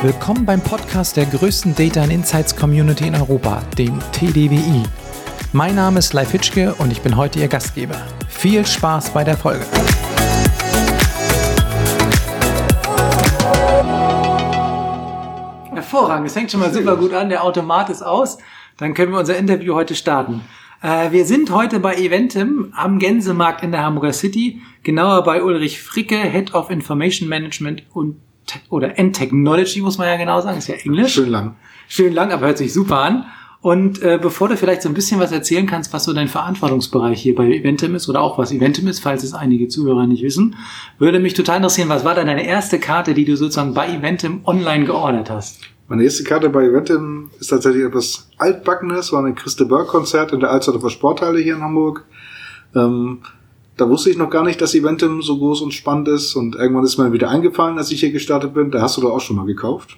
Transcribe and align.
Willkommen 0.00 0.46
beim 0.46 0.60
Podcast 0.60 1.16
der 1.16 1.26
größten 1.26 1.74
Data 1.74 2.00
and 2.00 2.12
Insights 2.12 2.54
Community 2.54 3.08
in 3.08 3.16
Europa, 3.16 3.64
dem 3.76 3.98
TDWI. 4.12 4.84
Mein 5.52 5.74
Name 5.74 5.98
ist 5.98 6.12
Leif 6.12 6.30
Hitschke 6.30 6.72
und 6.76 6.92
ich 6.92 7.00
bin 7.00 7.16
heute 7.16 7.40
Ihr 7.40 7.48
Gastgeber. 7.48 7.96
Viel 8.28 8.64
Spaß 8.64 9.10
bei 9.10 9.24
der 9.24 9.36
Folge. 9.36 9.66
Hervorragend, 15.74 16.28
es 16.28 16.36
hängt 16.36 16.52
schon 16.52 16.60
mal 16.60 16.72
super 16.72 16.96
gut 16.96 17.12
an, 17.12 17.28
der 17.28 17.42
Automat 17.42 17.90
ist 17.90 18.02
aus. 18.02 18.38
Dann 18.76 18.94
können 18.94 19.10
wir 19.10 19.18
unser 19.18 19.36
Interview 19.36 19.74
heute 19.74 19.96
starten. 19.96 20.42
Äh, 20.80 21.10
wir 21.10 21.24
sind 21.24 21.50
heute 21.50 21.80
bei 21.80 21.96
Eventim 21.96 22.72
am 22.76 23.00
Gänsemarkt 23.00 23.64
in 23.64 23.72
der 23.72 23.82
Hamburger 23.82 24.12
City, 24.12 24.62
genauer 24.84 25.24
bei 25.24 25.42
Ulrich 25.42 25.82
Fricke, 25.82 26.18
Head 26.18 26.54
of 26.54 26.70
Information 26.70 27.28
Management 27.28 27.82
und 27.92 28.20
oder 28.68 28.98
End 28.98 29.16
Technology 29.16 29.80
muss 29.80 29.98
man 29.98 30.08
ja 30.08 30.16
genau 30.16 30.40
sagen, 30.40 30.58
ist 30.58 30.68
ja 30.68 30.76
Englisch. 30.76 31.14
Schön 31.14 31.30
lang. 31.30 31.56
Schön 31.88 32.12
lang, 32.12 32.32
aber 32.32 32.46
hört 32.46 32.58
sich 32.58 32.72
super 32.72 32.98
an. 32.98 33.26
Und 33.60 34.02
äh, 34.02 34.18
bevor 34.22 34.48
du 34.48 34.56
vielleicht 34.56 34.82
so 34.82 34.88
ein 34.88 34.94
bisschen 34.94 35.18
was 35.18 35.32
erzählen 35.32 35.66
kannst, 35.66 35.92
was 35.92 36.04
so 36.04 36.12
dein 36.12 36.28
Verantwortungsbereich 36.28 37.20
hier 37.20 37.34
bei 37.34 37.46
Eventim 37.46 37.96
ist 37.96 38.08
oder 38.08 38.20
auch 38.20 38.38
was 38.38 38.52
Eventim 38.52 38.86
ist, 38.86 39.00
falls 39.00 39.24
es 39.24 39.34
einige 39.34 39.66
Zuhörer 39.66 40.06
nicht 40.06 40.22
wissen, 40.22 40.54
würde 40.98 41.18
mich 41.18 41.34
total 41.34 41.56
interessieren, 41.56 41.88
was 41.88 42.04
war 42.04 42.14
denn 42.14 42.28
deine 42.28 42.46
erste 42.46 42.78
Karte, 42.78 43.14
die 43.14 43.24
du 43.24 43.36
sozusagen 43.36 43.74
bei 43.74 43.88
Eventim 43.88 44.42
online 44.44 44.84
geordert 44.84 45.28
hast? 45.28 45.60
Meine 45.88 46.04
erste 46.04 46.22
Karte 46.22 46.50
bei 46.50 46.66
Eventim 46.66 47.30
ist 47.40 47.48
tatsächlich 47.48 47.82
etwas 47.84 48.28
altbackenes, 48.38 49.12
war 49.12 49.24
ein 49.24 49.34
Christe 49.34 49.64
Berg 49.64 49.88
Konzert 49.88 50.32
in 50.32 50.40
der 50.40 50.50
Altsdorfer 50.50 50.90
Sporthalle 50.90 51.40
hier 51.40 51.56
in 51.56 51.62
Hamburg. 51.62 52.04
Ähm, 52.76 53.22
da 53.78 53.88
wusste 53.88 54.10
ich 54.10 54.18
noch 54.18 54.28
gar 54.28 54.44
nicht, 54.44 54.60
dass 54.60 54.74
Eventim 54.74 55.22
so 55.22 55.38
groß 55.38 55.62
und 55.62 55.72
spannend 55.72 56.08
ist 56.08 56.34
und 56.34 56.56
irgendwann 56.56 56.84
ist 56.84 56.98
mir 56.98 57.12
wieder 57.12 57.30
eingefallen, 57.30 57.78
als 57.78 57.90
ich 57.90 58.00
hier 58.00 58.12
gestartet 58.12 58.52
bin. 58.52 58.70
Da 58.70 58.82
hast 58.82 58.96
du 58.96 59.00
doch 59.00 59.12
auch 59.12 59.20
schon 59.20 59.36
mal 59.36 59.46
gekauft. 59.46 59.96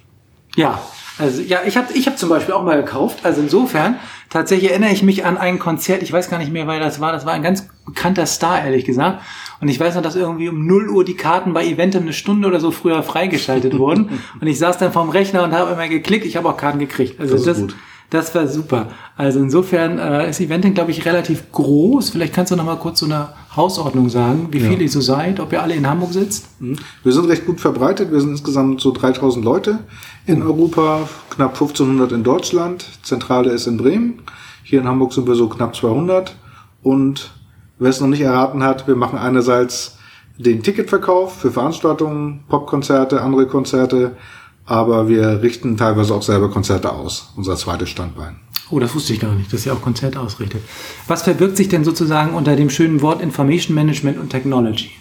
Ja, 0.55 0.81
also 1.17 1.41
ja, 1.41 1.59
ich 1.65 1.77
habe 1.77 1.93
ich 1.93 2.07
hab 2.07 2.17
zum 2.17 2.29
Beispiel 2.29 2.53
auch 2.53 2.63
mal 2.63 2.81
gekauft. 2.81 3.19
Also 3.23 3.41
insofern, 3.41 3.95
tatsächlich 4.29 4.71
erinnere 4.71 4.91
ich 4.91 5.03
mich 5.03 5.25
an 5.25 5.37
ein 5.37 5.59
Konzert, 5.59 6.03
ich 6.03 6.11
weiß 6.11 6.29
gar 6.29 6.37
nicht 6.37 6.51
mehr, 6.51 6.67
weil 6.67 6.79
das 6.79 6.99
war. 6.99 7.11
Das 7.11 7.25
war 7.25 7.33
ein 7.33 7.43
ganz 7.43 7.67
bekannter 7.85 8.25
Star, 8.25 8.63
ehrlich 8.63 8.85
gesagt. 8.85 9.21
Und 9.59 9.67
ich 9.67 9.79
weiß 9.79 9.95
noch, 9.95 10.01
dass 10.01 10.15
irgendwie 10.15 10.49
um 10.49 10.65
0 10.65 10.89
Uhr 10.89 11.03
die 11.03 11.15
Karten 11.15 11.53
bei 11.53 11.65
Eventim 11.65 12.03
eine 12.03 12.13
Stunde 12.13 12.47
oder 12.47 12.59
so 12.59 12.71
früher 12.71 13.03
freigeschaltet 13.03 13.77
wurden. 13.77 14.19
Und 14.41 14.47
ich 14.47 14.57
saß 14.59 14.77
dann 14.77 14.91
vorm 14.91 15.09
Rechner 15.09 15.43
und 15.43 15.51
habe 15.51 15.71
immer 15.71 15.87
geklickt. 15.87 16.25
Ich 16.25 16.35
habe 16.35 16.49
auch 16.49 16.57
Karten 16.57 16.79
gekriegt. 16.79 17.19
Also 17.19 17.35
das, 17.35 17.43
das, 17.43 17.75
das 18.11 18.35
war 18.35 18.45
super. 18.45 18.87
Also 19.15 19.39
insofern 19.39 19.97
äh, 19.97 20.29
ist 20.29 20.41
Eventim, 20.41 20.73
glaube 20.73 20.91
ich, 20.91 21.05
relativ 21.05 21.49
groß. 21.53 22.09
Vielleicht 22.09 22.33
kannst 22.33 22.51
du 22.51 22.57
noch 22.57 22.65
mal 22.65 22.75
kurz 22.75 22.99
so 22.99 23.05
eine 23.05 23.29
Hausordnung 23.55 24.09
sagen, 24.09 24.49
wie 24.51 24.59
viele 24.59 24.75
ja. 24.75 24.81
ihr 24.81 24.89
so 24.89 24.99
seid, 24.99 25.39
ob 25.39 25.53
ihr 25.53 25.63
alle 25.63 25.75
in 25.75 25.87
Hamburg 25.87 26.11
sitzt? 26.11 26.61
Mhm. 26.61 26.75
Wir 27.03 27.13
sind 27.13 27.29
recht 27.29 27.45
gut 27.45 27.61
verbreitet. 27.61 28.11
Wir 28.11 28.19
sind 28.19 28.31
insgesamt 28.31 28.81
so 28.81 28.91
3000 28.91 29.45
Leute 29.45 29.79
in 30.25 30.39
mhm. 30.39 30.45
Europa, 30.45 31.09
knapp 31.29 31.53
1500 31.53 32.11
in 32.11 32.23
Deutschland. 32.23 32.85
Zentrale 33.01 33.51
ist 33.51 33.65
in 33.65 33.77
Bremen. 33.77 34.21
Hier 34.63 34.81
in 34.81 34.87
Hamburg 34.89 35.13
sind 35.13 35.25
wir 35.25 35.35
so 35.35 35.47
knapp 35.47 35.73
200. 35.73 36.35
Und 36.83 37.31
wer 37.79 37.89
es 37.91 38.01
noch 38.01 38.09
nicht 38.09 38.21
erraten 38.21 38.61
hat, 38.61 38.87
wir 38.87 38.97
machen 38.97 39.17
einerseits 39.17 39.97
den 40.37 40.63
Ticketverkauf 40.63 41.37
für 41.37 41.51
Veranstaltungen, 41.51 42.43
Popkonzerte, 42.49 43.21
andere 43.21 43.47
Konzerte, 43.47 44.17
aber 44.65 45.09
wir 45.09 45.41
richten 45.41 45.77
teilweise 45.77 46.13
auch 46.13 46.23
selber 46.23 46.49
Konzerte 46.49 46.91
aus, 46.91 47.33
unser 47.35 47.55
zweites 47.55 47.89
Standbein. 47.89 48.39
Oh, 48.69 48.79
das 48.79 48.95
wusste 48.95 49.13
ich 49.13 49.19
gar 49.19 49.35
nicht, 49.35 49.51
dass 49.51 49.65
ihr 49.65 49.73
auch 49.73 49.81
Konzerte 49.81 50.19
ausrichtet. 50.19 50.61
Was 51.07 51.23
verbirgt 51.23 51.57
sich 51.57 51.67
denn 51.67 51.83
sozusagen 51.83 52.33
unter 52.33 52.55
dem 52.55 52.69
schönen 52.69 53.01
Wort 53.01 53.21
Information 53.21 53.75
Management 53.75 54.17
und 54.17 54.29
Technology? 54.29 54.91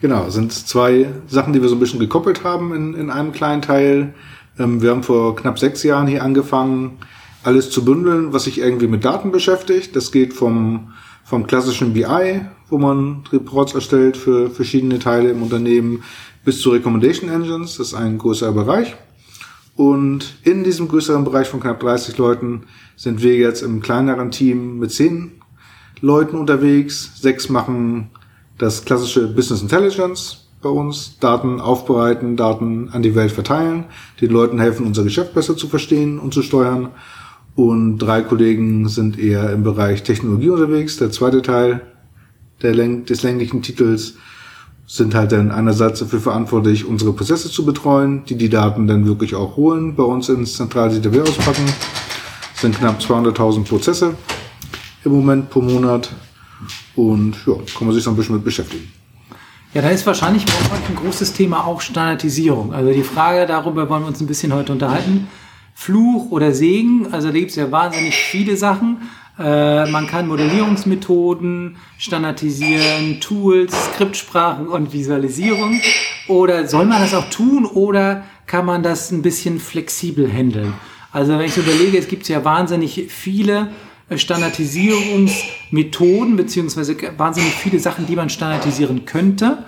Genau, 0.00 0.28
sind 0.30 0.52
zwei 0.52 1.06
Sachen, 1.28 1.52
die 1.52 1.62
wir 1.62 1.68
so 1.68 1.76
ein 1.76 1.78
bisschen 1.78 2.00
gekoppelt 2.00 2.42
haben 2.42 2.74
in, 2.74 2.94
in 2.94 3.08
einem 3.08 3.30
kleinen 3.30 3.62
Teil. 3.62 4.14
Ähm, 4.58 4.82
wir 4.82 4.90
haben 4.90 5.04
vor 5.04 5.36
knapp 5.36 5.60
sechs 5.60 5.84
Jahren 5.84 6.08
hier 6.08 6.24
angefangen, 6.24 6.98
alles 7.44 7.70
zu 7.70 7.84
bündeln, 7.84 8.32
was 8.32 8.44
sich 8.44 8.58
irgendwie 8.58 8.88
mit 8.88 9.04
Daten 9.04 9.30
beschäftigt. 9.30 9.94
Das 9.94 10.10
geht 10.10 10.32
vom, 10.32 10.92
vom 11.22 11.46
klassischen 11.46 11.92
BI, 11.92 12.40
wo 12.68 12.78
man 12.78 13.22
Reports 13.32 13.74
erstellt 13.74 14.16
für 14.16 14.50
verschiedene 14.50 14.98
Teile 14.98 15.30
im 15.30 15.40
Unternehmen, 15.40 16.02
bis 16.44 16.60
zu 16.60 16.70
Recommendation 16.70 17.30
Engines. 17.30 17.76
Das 17.76 17.88
ist 17.88 17.94
ein 17.94 18.18
größerer 18.18 18.52
Bereich. 18.52 18.96
Und 19.74 20.34
in 20.42 20.64
diesem 20.64 20.88
größeren 20.88 21.24
Bereich 21.24 21.48
von 21.48 21.60
knapp 21.60 21.80
30 21.80 22.18
Leuten 22.18 22.64
sind 22.96 23.22
wir 23.22 23.36
jetzt 23.36 23.62
im 23.62 23.80
kleineren 23.80 24.30
Team 24.30 24.78
mit 24.78 24.92
zehn 24.92 25.32
Leuten 26.00 26.36
unterwegs. 26.36 27.12
Sechs 27.20 27.48
machen 27.48 28.10
das 28.58 28.84
klassische 28.84 29.28
Business 29.28 29.62
Intelligence 29.62 30.48
bei 30.60 30.68
uns, 30.68 31.18
Daten 31.18 31.60
aufbereiten, 31.60 32.36
Daten 32.36 32.90
an 32.90 33.02
die 33.02 33.14
Welt 33.14 33.32
verteilen, 33.32 33.84
den 34.20 34.30
Leuten 34.30 34.60
helfen, 34.60 34.86
unser 34.86 35.02
Geschäft 35.02 35.34
besser 35.34 35.56
zu 35.56 35.68
verstehen 35.68 36.18
und 36.18 36.34
zu 36.34 36.42
steuern. 36.42 36.90
Und 37.54 37.98
drei 37.98 38.22
Kollegen 38.22 38.88
sind 38.88 39.18
eher 39.18 39.52
im 39.52 39.62
Bereich 39.62 40.02
Technologie 40.02 40.50
unterwegs. 40.50 40.96
Der 40.96 41.10
zweite 41.10 41.42
Teil 41.42 41.82
der 42.62 42.74
Läng 42.74 43.04
des 43.04 43.22
länglichen 43.22 43.62
Titels 43.62 44.14
sind 44.86 45.14
halt 45.14 45.32
dann 45.32 45.50
einerseits 45.50 46.00
dafür 46.00 46.20
verantwortlich, 46.20 46.84
unsere 46.84 47.12
Prozesse 47.12 47.50
zu 47.50 47.64
betreuen, 47.64 48.24
die 48.26 48.36
die 48.36 48.48
Daten 48.48 48.86
dann 48.86 49.06
wirklich 49.06 49.34
auch 49.34 49.56
holen, 49.56 49.94
bei 49.94 50.02
uns 50.02 50.28
ins 50.28 50.56
zentrale 50.56 50.98
DTW 50.98 51.22
auspacken. 51.22 51.64
Das 52.52 52.60
sind 52.60 52.78
knapp 52.78 53.00
200.000 53.00 53.64
Prozesse 53.64 54.14
im 55.04 55.12
Moment 55.12 55.50
pro 55.50 55.60
Monat 55.60 56.10
und 56.94 57.36
ja, 57.46 57.54
kann 57.76 57.86
man 57.86 57.94
sich 57.94 58.04
so 58.04 58.10
ein 58.10 58.16
bisschen 58.16 58.34
mit 58.36 58.44
beschäftigen. 58.44 58.92
Ja, 59.74 59.80
da 59.80 59.88
ist 59.88 60.06
wahrscheinlich 60.06 60.44
bei 60.44 60.52
euch 60.52 60.88
ein 60.88 60.96
großes 60.96 61.32
Thema 61.32 61.64
auch 61.66 61.80
Standardisierung. 61.80 62.74
Also 62.74 62.92
die 62.92 63.02
Frage, 63.02 63.46
darüber 63.46 63.88
wollen 63.88 64.02
wir 64.02 64.08
uns 64.08 64.20
ein 64.20 64.26
bisschen 64.26 64.52
heute 64.52 64.72
unterhalten. 64.72 65.28
Fluch 65.74 66.30
oder 66.30 66.52
Segen, 66.52 67.08
also 67.10 67.28
da 67.28 67.34
gibt 67.38 67.50
es 67.50 67.56
ja 67.56 67.70
wahnsinnig 67.72 68.14
viele 68.14 68.56
Sachen. 68.58 68.98
Äh, 69.38 69.90
man 69.90 70.06
kann 70.06 70.28
Modellierungsmethoden 70.28 71.76
standardisieren, 71.98 73.20
Tools, 73.20 73.72
Skriptsprachen 73.86 74.68
und 74.68 74.92
Visualisierung. 74.92 75.80
Oder 76.28 76.66
soll 76.66 76.84
man 76.84 77.00
das 77.00 77.14
auch 77.14 77.30
tun 77.30 77.64
oder 77.64 78.24
kann 78.46 78.66
man 78.66 78.82
das 78.82 79.10
ein 79.10 79.22
bisschen 79.22 79.58
flexibel 79.58 80.30
handeln? 80.30 80.74
Also 81.12 81.38
wenn 81.38 81.46
ich 81.46 81.54
so 81.54 81.62
überlege, 81.62 81.96
es 81.98 82.08
gibt 82.08 82.28
ja 82.28 82.44
wahnsinnig 82.44 83.06
viele 83.08 83.68
Standardisierungsmethoden 84.14 86.36
beziehungsweise 86.36 86.94
wahnsinnig 87.16 87.54
viele 87.54 87.78
Sachen, 87.78 88.06
die 88.06 88.16
man 88.16 88.28
standardisieren 88.30 89.04
könnte. 89.04 89.64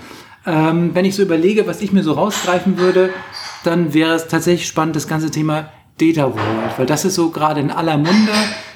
Ähm, 0.47 0.91
wenn 0.95 1.07
ich 1.07 1.15
so 1.15 1.23
überlege, 1.23 1.67
was 1.67 1.81
ich 1.81 1.93
mir 1.93 2.03
so 2.03 2.13
rausgreifen 2.13 2.77
würde, 2.77 3.11
dann 3.63 3.95
wäre 3.95 4.15
es 4.15 4.29
tatsächlich 4.29 4.69
spannend, 4.69 4.97
das 4.97 5.09
ganze 5.09 5.31
Thema 5.31 5.71
Data 5.99 6.31
Vault, 6.31 6.77
weil 6.77 6.87
das 6.87 7.05
ist 7.05 7.15
so 7.15 7.31
gerade 7.31 7.61
in 7.61 7.71
aller 7.71 7.97
Munde, 7.97 8.33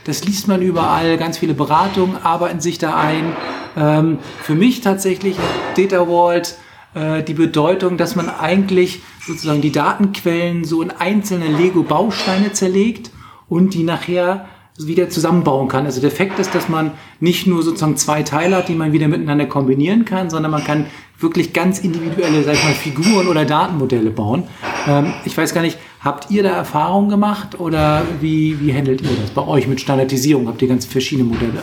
das 0.08 0.24
liest 0.24 0.48
man 0.48 0.62
überall, 0.62 1.18
ganz 1.18 1.36
viele 1.36 1.52
Beratungen 1.52 2.16
arbeiten 2.16 2.60
sich 2.60 2.78
da 2.78 2.96
ein. 2.96 3.36
Ähm, 3.76 4.18
für 4.42 4.54
mich 4.54 4.80
tatsächlich 4.80 5.36
Data 5.76 6.06
Vault 6.06 6.56
äh, 6.94 7.22
die 7.22 7.34
Bedeutung, 7.34 7.98
dass 7.98 8.16
man 8.16 8.30
eigentlich 8.30 9.02
sozusagen 9.26 9.60
die 9.60 9.70
Datenquellen 9.70 10.64
so 10.64 10.80
in 10.80 10.90
einzelne 10.90 11.48
Lego-Bausteine 11.48 12.52
zerlegt 12.52 13.10
und 13.50 13.74
die 13.74 13.82
nachher 13.82 14.46
wieder 14.78 15.10
zusammenbauen 15.10 15.68
kann. 15.68 15.84
Also 15.84 16.00
der 16.00 16.10
Effekt 16.10 16.38
ist, 16.38 16.54
dass 16.54 16.70
man 16.70 16.92
nicht 17.20 17.46
nur 17.46 17.62
sozusagen 17.62 17.96
zwei 17.96 18.22
Teile 18.22 18.56
hat, 18.56 18.68
die 18.68 18.74
man 18.74 18.92
wieder 18.92 19.08
miteinander 19.08 19.44
kombinieren 19.44 20.06
kann, 20.06 20.30
sondern 20.30 20.52
man 20.52 20.64
kann 20.64 20.86
wirklich 21.18 21.52
ganz 21.52 21.80
individuelle, 21.80 22.44
sag 22.44 22.54
ich 22.54 22.64
mal, 22.64 22.72
Figuren 22.72 23.26
oder 23.26 23.44
Datenmodelle 23.44 24.10
bauen. 24.10 24.44
Ähm, 24.86 25.12
ich 25.26 25.36
weiß 25.36 25.52
gar 25.52 25.62
nicht, 25.62 25.78
habt 26.00 26.30
ihr 26.30 26.42
da 26.42 26.50
Erfahrungen 26.50 27.08
gemacht 27.08 27.58
oder 27.60 28.02
wie, 28.20 28.60
wie 28.60 28.72
handelt 28.72 29.02
ihr 29.02 29.16
das 29.20 29.30
bei 29.30 29.46
euch 29.46 29.66
mit 29.66 29.80
Standardisierung? 29.80 30.48
Habt 30.48 30.62
ihr 30.62 30.68
ganz 30.68 30.84
verschiedene 30.86 31.28
Modelle? 31.28 31.62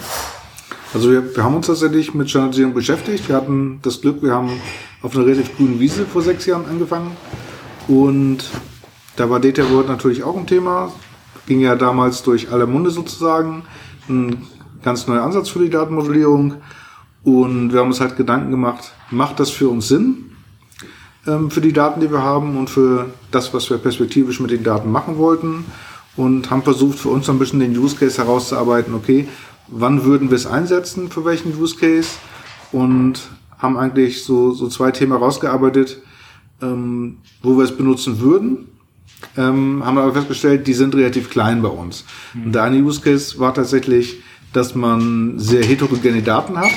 Also 0.94 1.12
wir, 1.12 1.35
wir 1.35 1.44
haben 1.44 1.56
uns 1.56 1.68
tatsächlich 1.68 2.13
mit 2.13 2.29
Standardisierung 2.29 2.73
beschäftigt. 2.73 3.28
Wir 3.28 3.35
hatten 3.35 3.79
das 3.81 4.01
Glück, 4.01 4.22
wir 4.22 4.34
haben 4.34 4.51
auf 5.01 5.16
einer 5.16 5.25
relativ 5.25 5.56
grünen 5.57 5.79
Wiese 5.79 6.05
vor 6.05 6.22
sechs 6.22 6.46
Jahren 6.46 6.66
angefangen 6.66 7.11
und 7.87 8.46
da 9.16 9.29
war 9.29 9.40
Data 9.40 9.70
World 9.70 9.87
natürlich 9.87 10.23
auch 10.23 10.35
ein 10.35 10.47
Thema 10.47 10.91
ging 11.46 11.59
ja 11.59 11.76
damals 11.76 12.23
durch 12.23 12.52
alle 12.52 12.67
Munde 12.67 12.91
sozusagen. 12.91 13.64
Ein 14.09 14.43
ganz 14.84 15.08
neuer 15.08 15.23
Ansatz 15.23 15.49
für 15.49 15.59
die 15.59 15.70
Datenmodellierung. 15.70 16.55
Und 17.23 17.73
wir 17.73 17.79
haben 17.79 17.87
uns 17.87 18.02
halt 18.02 18.17
Gedanken 18.17 18.52
gemacht, 18.52 18.93
macht 19.09 19.40
das 19.40 19.49
für 19.49 19.70
uns 19.70 19.87
Sinn? 19.87 20.34
Ähm, 21.27 21.49
für 21.51 21.61
die 21.61 21.73
Daten, 21.73 22.01
die 22.01 22.11
wir 22.11 22.22
haben 22.22 22.57
und 22.57 22.69
für 22.69 23.09
das, 23.31 23.53
was 23.53 23.69
wir 23.69 23.77
perspektivisch 23.77 24.39
mit 24.39 24.51
den 24.51 24.63
Daten 24.63 24.91
machen 24.91 25.17
wollten. 25.17 25.66
Und 26.17 26.49
haben 26.49 26.63
versucht, 26.63 26.97
für 26.97 27.09
uns 27.09 27.29
ein 27.29 27.39
bisschen 27.39 27.59
den 27.59 27.77
Use 27.77 27.97
Case 27.97 28.17
herauszuarbeiten, 28.17 28.93
okay, 28.93 29.27
wann 29.67 30.05
würden 30.05 30.29
wir 30.29 30.37
es 30.37 30.47
einsetzen, 30.47 31.09
für 31.09 31.25
welchen 31.25 31.59
Use 31.59 31.75
Case? 31.75 32.11
Und 32.72 33.19
haben 33.57 33.77
eigentlich 33.77 34.23
so, 34.23 34.51
so 34.53 34.69
zwei 34.69 34.91
Themen 34.91 35.11
herausgearbeitet, 35.11 36.01
ähm, 36.61 37.17
wo 37.41 37.57
wir 37.57 37.66
es 37.66 37.75
benutzen 37.75 38.22
würden 38.22 38.69
ähm, 39.37 39.83
haben 39.85 39.97
aber 39.97 40.13
festgestellt, 40.13 40.67
die 40.67 40.73
sind 40.73 40.95
relativ 40.95 41.29
klein 41.29 41.61
bei 41.61 41.69
uns. 41.69 42.05
Mhm. 42.33 42.45
Und 42.45 42.55
der 42.55 42.63
eine 42.63 42.77
Use 42.77 43.01
Case 43.01 43.39
war 43.39 43.53
tatsächlich, 43.53 44.22
dass 44.53 44.75
man 44.75 45.37
sehr 45.37 45.63
heterogene 45.63 46.22
Daten 46.22 46.57
hat, 46.57 46.72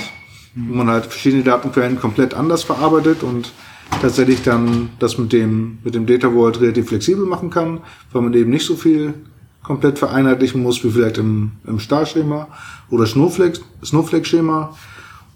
mhm. 0.55 0.71
wo 0.71 0.75
man 0.75 0.89
halt 0.89 1.07
verschiedene 1.07 1.43
Datenquellen 1.43 2.01
komplett 2.01 2.35
anders 2.35 2.63
verarbeitet 2.63 3.23
und 3.23 3.53
tatsächlich 4.01 4.43
dann 4.43 4.91
das 4.99 5.19
mit 5.19 5.33
dem, 5.33 5.79
mit 5.85 5.95
dem 5.95 6.07
Data 6.07 6.31
Vault 6.31 6.61
relativ 6.61 6.89
flexibel 6.89 7.27
machen 7.27 7.51
kann, 7.51 7.81
weil 8.13 8.23
man 8.23 8.35
eben 8.35 8.51
nicht 8.51 8.67
so 8.67 8.77
viel 8.77 9.15
komplett 9.63 9.99
vereinheitlichen 9.99 10.63
muss, 10.63 10.83
wie 10.85 10.91
vielleicht 10.91 11.19
im, 11.19 11.53
im 11.67 11.79
Star-Schema 11.79 12.49
oder 12.91 13.07
Snowflake, 13.07 13.61
Snowflake-Schema. 13.85 14.77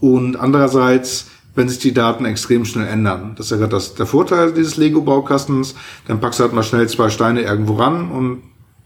Und 0.00 0.36
andererseits, 0.36 1.28
wenn 1.54 1.68
sich 1.68 1.78
die 1.78 1.92
Daten 1.92 2.24
extrem 2.24 2.64
schnell 2.64 2.86
ändern. 2.86 3.34
Das 3.36 3.46
ist 3.46 3.50
ja 3.50 3.58
gerade 3.58 3.72
das, 3.72 3.94
der 3.94 4.06
Vorteil 4.06 4.52
dieses 4.52 4.76
Lego-Baukastens. 4.76 5.74
Dann 6.06 6.20
packst 6.20 6.40
du 6.40 6.44
halt 6.44 6.54
mal 6.54 6.62
schnell 6.62 6.88
zwei 6.88 7.10
Steine 7.10 7.42
irgendwo 7.42 7.74
ran 7.74 8.10
und 8.10 8.42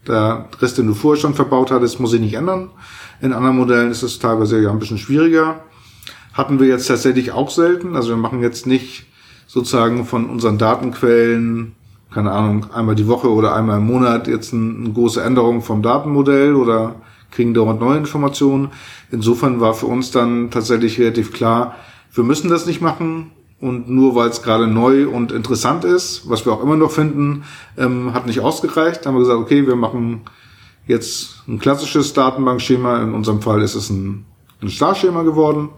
der 0.09 0.49
Rest, 0.61 0.79
den 0.79 0.87
du 0.87 0.95
vorher 0.95 1.21
schon 1.21 1.35
verbaut 1.35 1.71
hattest, 1.71 2.01
muss 2.01 2.11
sich 2.11 2.21
nicht 2.21 2.35
ändern. 2.35 2.71
In 3.21 3.33
anderen 3.33 3.57
Modellen 3.57 3.91
ist 3.91 4.03
es 4.03 4.19
teilweise 4.19 4.61
ja 4.61 4.71
ein 4.71 4.79
bisschen 4.79 4.99
schwieriger. 4.99 5.61
Hatten 6.33 6.61
wir 6.61 6.67
jetzt 6.67 6.87
tatsächlich 6.87 7.33
auch 7.33 7.51
selten. 7.51 7.97
Also 7.97 8.11
wir 8.11 8.17
machen 8.17 8.43
jetzt 8.43 8.67
nicht 8.67 9.07
sozusagen 9.56 10.05
von 10.05 10.29
unseren 10.29 10.58
Datenquellen, 10.58 11.75
keine 12.12 12.31
Ahnung, 12.31 12.67
einmal 12.75 12.94
die 12.94 13.08
Woche 13.08 13.32
oder 13.32 13.56
einmal 13.56 13.79
im 13.79 13.87
Monat 13.87 14.29
jetzt 14.29 14.53
eine 14.53 14.93
große 14.93 15.23
Änderung 15.23 15.62
vom 15.62 15.81
Datenmodell 15.81 16.55
oder 16.55 16.97
kriegen 17.31 17.55
dauernd 17.55 17.81
neue 17.81 17.97
Informationen. 17.97 18.69
Insofern 19.11 19.58
war 19.58 19.73
für 19.73 19.87
uns 19.87 20.11
dann 20.11 20.50
tatsächlich 20.50 21.00
relativ 21.00 21.32
klar, 21.32 21.75
wir 22.12 22.23
müssen 22.23 22.50
das 22.50 22.67
nicht 22.67 22.82
machen. 22.82 23.31
Und 23.58 23.88
nur 23.88 24.14
weil 24.14 24.29
es 24.29 24.43
gerade 24.43 24.67
neu 24.67 25.08
und 25.08 25.32
interessant 25.32 25.87
ist, 25.87 26.29
was 26.29 26.44
wir 26.44 26.52
auch 26.52 26.62
immer 26.62 26.76
noch 26.76 26.91
finden, 26.91 27.44
ähm, 27.79 28.12
hat 28.12 28.26
nicht 28.26 28.41
ausgereicht. 28.41 29.00
Da 29.00 29.09
haben 29.09 29.14
wir 29.14 29.20
gesagt, 29.20 29.41
okay, 29.41 29.67
wir 29.67 29.76
machen 29.76 30.20
jetzt 30.87 31.44
ein 31.49 31.59
klassisches 31.59 32.12
Datenbankschema. 32.12 33.02
In 33.02 33.14
unserem 33.14 33.41
Fall 33.41 33.62
ist 33.62 33.75
es 33.75 33.88
ein, 33.88 34.26
ein 34.61 34.69
Starschema 34.69 35.23
geworden, 35.23 35.70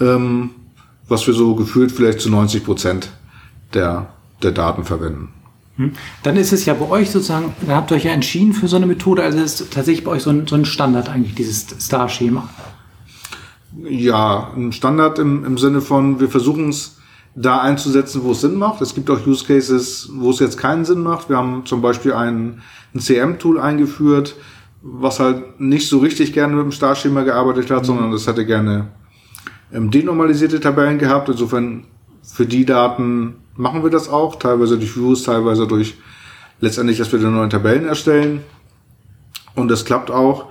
ähm, 0.00 0.52
was 1.08 1.26
wir 1.26 1.34
so 1.34 1.54
gefühlt 1.54 1.90
vielleicht 1.90 2.20
zu 2.20 2.30
90 2.30 2.64
Prozent 2.64 3.10
der, 3.74 4.08
der 4.42 4.52
Daten 4.52 4.84
verwenden. 4.84 5.30
Hm. 5.76 5.92
Dann 6.22 6.36
ist 6.36 6.52
es 6.52 6.66
ja 6.66 6.74
bei 6.74 6.88
euch 6.88 7.10
sozusagen, 7.10 7.54
da 7.66 7.76
habt 7.76 7.90
ihr 7.90 7.96
euch 7.96 8.04
ja 8.04 8.12
entschieden 8.12 8.52
für 8.52 8.68
so 8.68 8.76
eine 8.76 8.86
Methode, 8.86 9.22
also 9.22 9.38
ist 9.38 9.72
tatsächlich 9.72 10.04
bei 10.04 10.10
euch 10.10 10.22
so 10.22 10.30
ein, 10.30 10.46
so 10.46 10.56
ein 10.56 10.64
Standard 10.64 11.08
eigentlich, 11.08 11.34
dieses 11.34 11.66
Star-Schema. 11.80 12.48
Ja, 13.84 14.52
ein 14.56 14.72
Standard 14.72 15.18
im, 15.18 15.44
im 15.44 15.56
Sinne 15.56 15.80
von, 15.80 16.20
wir 16.20 16.28
versuchen 16.28 16.70
es 16.70 16.96
da 17.36 17.60
einzusetzen, 17.60 18.24
wo 18.24 18.32
es 18.32 18.40
Sinn 18.40 18.56
macht. 18.56 18.80
Es 18.80 18.94
gibt 18.94 19.08
auch 19.10 19.24
Use 19.24 19.46
Cases, 19.46 20.10
wo 20.14 20.30
es 20.30 20.40
jetzt 20.40 20.58
keinen 20.58 20.84
Sinn 20.84 21.02
macht. 21.02 21.28
Wir 21.28 21.36
haben 21.36 21.64
zum 21.64 21.80
Beispiel 21.80 22.12
ein, 22.12 22.62
ein 22.94 23.00
CM-Tool 23.00 23.60
eingeführt, 23.60 24.34
was 24.82 25.20
halt 25.20 25.60
nicht 25.60 25.88
so 25.88 25.98
richtig 25.98 26.32
gerne 26.32 26.56
mit 26.56 26.64
dem 26.64 26.72
Starschema 26.72 27.22
gearbeitet 27.22 27.70
hat, 27.70 27.82
mhm. 27.82 27.86
sondern 27.86 28.10
das 28.10 28.26
hätte 28.26 28.44
gerne 28.44 28.88
ähm, 29.72 29.90
denormalisierte 29.90 30.60
Tabellen 30.60 30.98
gehabt. 30.98 31.28
Insofern 31.28 31.84
für 32.22 32.46
die 32.46 32.64
Daten 32.64 33.36
machen 33.56 33.82
wir 33.82 33.90
das 33.90 34.08
auch, 34.08 34.36
teilweise 34.36 34.78
durch 34.78 34.96
Views, 34.96 35.22
teilweise 35.22 35.66
durch 35.66 35.96
letztendlich, 36.60 36.98
dass 36.98 37.12
wir 37.12 37.18
dann 37.18 37.34
neue 37.34 37.48
Tabellen 37.48 37.86
erstellen. 37.86 38.40
Und 39.54 39.68
das 39.68 39.84
klappt 39.84 40.10
auch. 40.10 40.46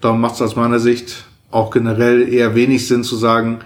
Darum 0.00 0.20
macht 0.20 0.34
es 0.34 0.42
aus 0.42 0.56
meiner 0.56 0.78
Sicht 0.78 1.24
auch 1.50 1.70
generell 1.70 2.32
eher 2.32 2.54
wenig 2.54 2.86
Sinn 2.86 3.04
zu 3.04 3.16
sagen, 3.16 3.60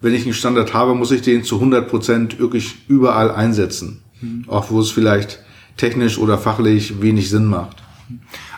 wenn 0.00 0.14
ich 0.14 0.24
einen 0.24 0.34
Standard 0.34 0.74
habe, 0.74 0.94
muss 0.94 1.10
ich 1.10 1.22
den 1.22 1.42
zu 1.42 1.56
100 1.56 1.88
Prozent 1.88 2.38
wirklich 2.38 2.76
überall 2.88 3.30
einsetzen. 3.30 4.02
Mhm. 4.20 4.44
Auch 4.46 4.70
wo 4.70 4.80
es 4.80 4.90
vielleicht 4.90 5.40
technisch 5.76 6.18
oder 6.18 6.38
fachlich 6.38 7.02
wenig 7.02 7.30
Sinn 7.30 7.46
macht. 7.46 7.78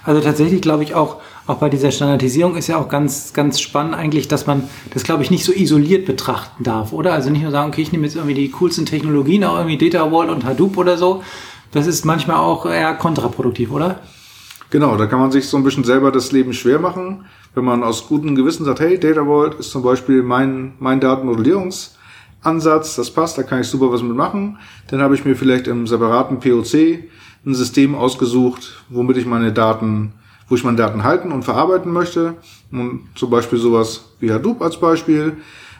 Also 0.05 0.21
tatsächlich 0.21 0.61
glaube 0.61 0.85
ich 0.85 0.95
auch, 0.95 1.21
auch 1.51 1.59
bei 1.59 1.69
dieser 1.69 1.91
Standardisierung 1.91 2.57
ist 2.57 2.69
ja 2.69 2.79
auch 2.79 2.89
ganz, 2.89 3.33
ganz 3.33 3.61
spannend 3.61 3.95
eigentlich, 3.95 4.29
dass 4.29 4.47
man 4.47 4.69
das, 4.95 5.03
glaube 5.03 5.23
ich, 5.23 5.31
nicht 5.31 5.45
so 5.45 5.53
isoliert 5.53 6.07
betrachten 6.07 6.65
darf, 6.65 6.93
oder? 6.93 7.13
Also 7.13 7.31
nicht 7.31 7.43
nur 7.43 7.51
sagen, 7.51 7.71
okay, 7.71 7.83
ich 7.83 7.93
nehme 7.93 8.05
jetzt 8.05 8.17
irgendwie 8.17 8.35
die 8.35 8.51
coolsten 8.51 8.87
Technologien, 8.87 9.45
auch 9.45 9.59
irgendwie 9.59 9.77
Data 9.77 10.09
Vault 10.09 10.31
und 10.31 10.45
Hadoop 10.45 10.77
oder 10.77 10.97
so. 10.97 11.23
Das 11.73 11.87
ist 11.87 12.05
manchmal 12.05 12.37
auch 12.37 12.67
eher 12.67 12.95
kontraproduktiv, 12.95 13.71
oder? 13.73 14.01
Genau, 14.71 14.97
da 14.97 15.07
kann 15.07 15.19
man 15.19 15.33
sich 15.33 15.49
so 15.49 15.57
ein 15.57 15.65
bisschen 15.65 15.85
selber 15.85 16.13
das 16.13 16.31
Leben 16.31 16.53
schwer 16.53 16.79
machen, 16.79 17.25
wenn 17.55 17.65
man 17.65 17.83
aus 17.83 18.07
gutem 18.07 18.37
Gewissen 18.37 18.65
sagt, 18.65 18.79
hey, 18.79 18.99
Data 18.99 19.25
Vault 19.25 19.55
ist 19.55 19.71
zum 19.71 19.83
Beispiel 19.83 20.23
mein, 20.23 20.75
mein 20.79 21.01
Datenmodellierungsansatz, 21.01 22.95
das 22.95 23.11
passt, 23.11 23.37
da 23.37 23.43
kann 23.43 23.61
ich 23.61 23.67
super 23.67 23.91
was 23.93 24.03
mitmachen. 24.03 24.59
Dann 24.89 25.03
habe 25.03 25.17
ich 25.17 25.25
mir 25.25 25.35
vielleicht 25.35 25.67
im 25.67 25.89
separaten 25.89 26.39
POC 26.39 27.05
ein 27.45 27.55
System 27.55 27.97
ausgesucht, 27.97 28.85
womit 28.89 29.17
ich 29.17 29.27
meine 29.27 29.53
Daten, 29.53 30.13
wo 30.51 30.57
ich 30.57 30.65
meine 30.65 30.77
Daten 30.77 31.05
halten 31.05 31.33
und 31.33 31.45
verarbeiten 31.45 31.93
möchte. 31.93 32.35
Und 32.71 33.09
zum 33.15 33.31
Beispiel 33.31 33.59
sowas 33.59 34.05
wie 34.19 34.31
Hadoop 34.31 34.61
als 34.61 34.79
Beispiel. 34.79 35.39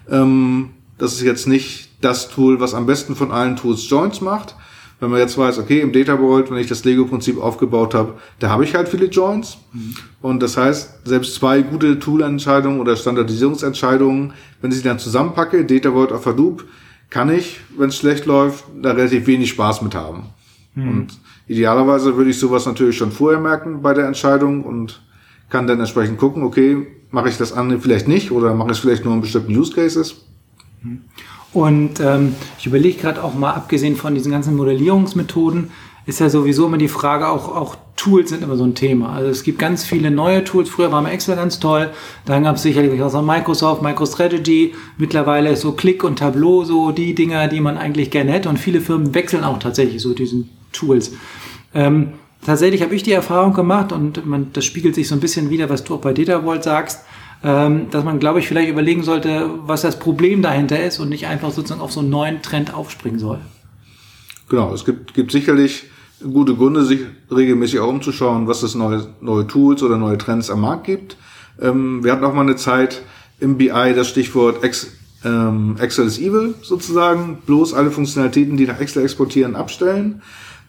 Ähm, 0.09 0.71
das 0.97 1.15
ist 1.15 1.23
jetzt 1.23 1.47
nicht 1.47 1.91
das 2.01 2.31
Tool, 2.31 2.61
was 2.61 2.73
am 2.73 2.87
besten 2.87 3.17
von 3.17 3.33
allen 3.33 3.57
Tools 3.57 3.91
Joins 3.91 4.21
macht, 4.21 4.55
wenn 5.01 5.11
man 5.11 5.19
jetzt 5.19 5.37
weiß, 5.37 5.59
okay, 5.59 5.81
im 5.81 5.93
Data 5.93 6.17
Vault, 6.17 6.51
wenn 6.51 6.59
ich 6.59 6.69
das 6.69 6.85
Lego-Prinzip 6.85 7.41
aufgebaut 7.41 7.95
habe, 7.95 8.15
da 8.39 8.51
habe 8.51 8.65
ich 8.65 8.75
halt 8.75 8.89
viele 8.89 9.07
Joins. 9.07 9.59
Mhm. 9.73 9.95
Und 10.23 10.43
das 10.43 10.57
heißt, 10.57 11.07
selbst 11.07 11.35
zwei 11.35 11.63
gute 11.63 11.99
Tool-Entscheidungen 11.99 12.81
oder 12.81 12.97
Standardisierungsentscheidungen, 12.97 14.35
wenn 14.61 14.71
ich 14.71 14.79
sie 14.79 14.85
dann 14.85 14.99
zusammenpacke, 14.99 15.65
Data 15.65 15.91
Vault 15.93 16.13
auf 16.13 16.27
Hadoop, 16.27 16.65
kann 17.09 17.29
ich, 17.29 17.61
wenn 17.77 17.89
es 17.89 17.97
schlecht 17.97 18.27
läuft, 18.27 18.65
da 18.81 18.93
relativ 18.93 19.27
wenig 19.27 19.51
Spaß 19.51 19.83
mit 19.83 19.95
haben. 19.95 20.27
Mhm. 20.75 20.89
Und 20.89 21.09
idealerweise 21.51 22.17
würde 22.17 22.31
ich 22.31 22.39
sowas 22.39 22.65
natürlich 22.65 22.97
schon 22.97 23.11
vorher 23.11 23.41
merken 23.41 23.83
bei 23.83 23.93
der 23.93 24.07
Entscheidung 24.07 24.63
und 24.63 25.03
kann 25.49 25.67
dann 25.67 25.81
entsprechend 25.81 26.17
gucken, 26.17 26.45
okay, 26.45 26.87
mache 27.11 27.29
ich 27.29 27.39
das 27.39 27.53
andere 27.53 27.81
vielleicht 27.81 28.07
nicht 28.07 28.31
oder 28.31 28.55
mache 28.55 28.71
ich 28.71 28.77
es 28.77 28.79
vielleicht 28.79 29.05
nur 29.05 29.15
in 29.15 29.21
bestimmten 29.21 29.57
Use 29.57 29.73
Cases. 29.75 30.15
Und 31.53 31.99
ähm, 31.99 32.37
ich 32.57 32.67
überlege 32.67 33.01
gerade 33.01 33.25
auch 33.25 33.35
mal, 33.35 33.53
abgesehen 33.53 33.97
von 33.97 34.15
diesen 34.15 34.31
ganzen 34.31 34.57
Modellierungsmethoden, 34.57 35.73
ist 36.07 36.21
ja 36.21 36.31
sowieso 36.31 36.67
immer 36.67 36.79
die 36.79 36.87
Frage, 36.87 37.29
auch, 37.29 37.55
auch 37.55 37.77
Tools 37.97 38.31
sind 38.31 38.45
immer 38.45 38.57
so 38.57 38.65
ein 38.65 38.77
Thema. 38.77 39.13
Also 39.13 39.29
es 39.29 39.43
gibt 39.43 39.59
ganz 39.59 39.85
viele 39.85 40.13
neue 40.13 40.45
Tools. 40.45 40.71
Früher 40.71 40.93
war 40.93 41.05
Excel 41.11 41.35
ganz 41.35 41.59
toll. 41.59 41.91
Dann 42.27 42.45
gab 42.45 42.57
es 42.57 42.63
sicherlich 42.63 43.03
auch 43.03 43.11
so 43.11 43.23
Microsoft, 43.23 43.83
MicroStrategy. 43.83 44.73
Mittlerweile 44.99 45.51
ist 45.51 45.63
so 45.63 45.73
Click 45.73 46.05
und 46.05 46.21
Tableau 46.21 46.63
so 46.65 46.93
die 46.93 47.15
Dinger, 47.15 47.49
die 47.49 47.61
man 47.61 47.77
eigentlich 47.77 48.11
gerne 48.11 48.31
hätte. 48.31 48.49
Und 48.49 48.59
viele 48.59 48.81
Firmen 48.81 49.15
wechseln 49.15 49.45
auch 49.45 49.59
tatsächlich 49.59 50.01
so 50.01 50.15
diesen 50.15 50.49
Tools. 50.73 51.13
Ähm, 51.75 52.13
tatsächlich 52.45 52.83
habe 52.83 52.95
ich 52.95 53.03
die 53.03 53.13
Erfahrung 53.13 53.55
gemacht 53.55 53.93
und 53.93 54.27
man, 54.27 54.53
das 54.53 54.65
spiegelt 54.65 54.95
sich 54.95 55.09
so 55.09 55.15
ein 55.15 55.21
bisschen 55.21 55.51
wieder, 55.51 55.69
was 55.69 55.85
du 55.85 55.95
auch 55.95 56.01
bei 56.01 56.13
Data 56.13 56.43
Vault 56.43 56.65
sagst 56.65 57.01
ähm, 57.43 57.91
dass 57.91 58.05
man, 58.05 58.19
glaube 58.19 58.39
ich, 58.41 58.49
vielleicht 58.49 58.69
überlegen 58.69 59.03
sollte, 59.03 59.51
was 59.65 59.83
das 59.83 59.99
Problem 59.99 60.43
dahinter 60.43 60.83
ist 60.83 60.99
und 60.99 61.09
nicht 61.09 61.27
einfach 61.27 61.51
sozusagen 61.51 61.81
auf 61.81 61.93
so 61.93 62.01
einen 62.01 62.11
neuen 62.11 62.43
Trend 62.43 62.75
aufspringen 62.75 63.19
soll. 63.19 63.39
Genau, 64.49 64.75
es 64.75 64.85
gibt, 64.85 65.15
gibt 65.15 65.33
sicherlich 65.33 65.85
gute 66.21 66.55
Gründe, 66.55 66.85
sich 66.85 67.01
regelmäßig 67.31 67.81
auch 67.81 67.89
umzuschauen, 67.89 68.47
was 68.47 68.63
es 68.63 68.75
neue, 68.75 69.07
neue 69.21 69.47
Tools 69.47 69.83
oder 69.83 69.97
neue 69.97 70.19
Trends 70.19 70.51
am 70.51 70.61
Markt 70.61 70.85
gibt. 70.85 71.17
Ähm, 71.61 72.05
wir 72.05 72.13
hatten 72.13 72.25
auch 72.25 72.35
mal 72.35 72.43
eine 72.43 72.57
Zeit 72.57 73.03
im 73.39 73.57
BI 73.57 73.95
das 73.95 74.09
Stichwort 74.09 74.63
Ex, 74.63 74.89
ähm, 75.25 75.77
Excel 75.79 76.07
is 76.07 76.19
evil 76.19 76.55
sozusagen, 76.61 77.39
bloß 77.47 77.73
alle 77.73 77.91
Funktionalitäten, 77.91 78.59
die 78.59 78.67
nach 78.67 78.81
Excel 78.81 79.03
exportieren, 79.03 79.57
abstellen, 79.57 80.21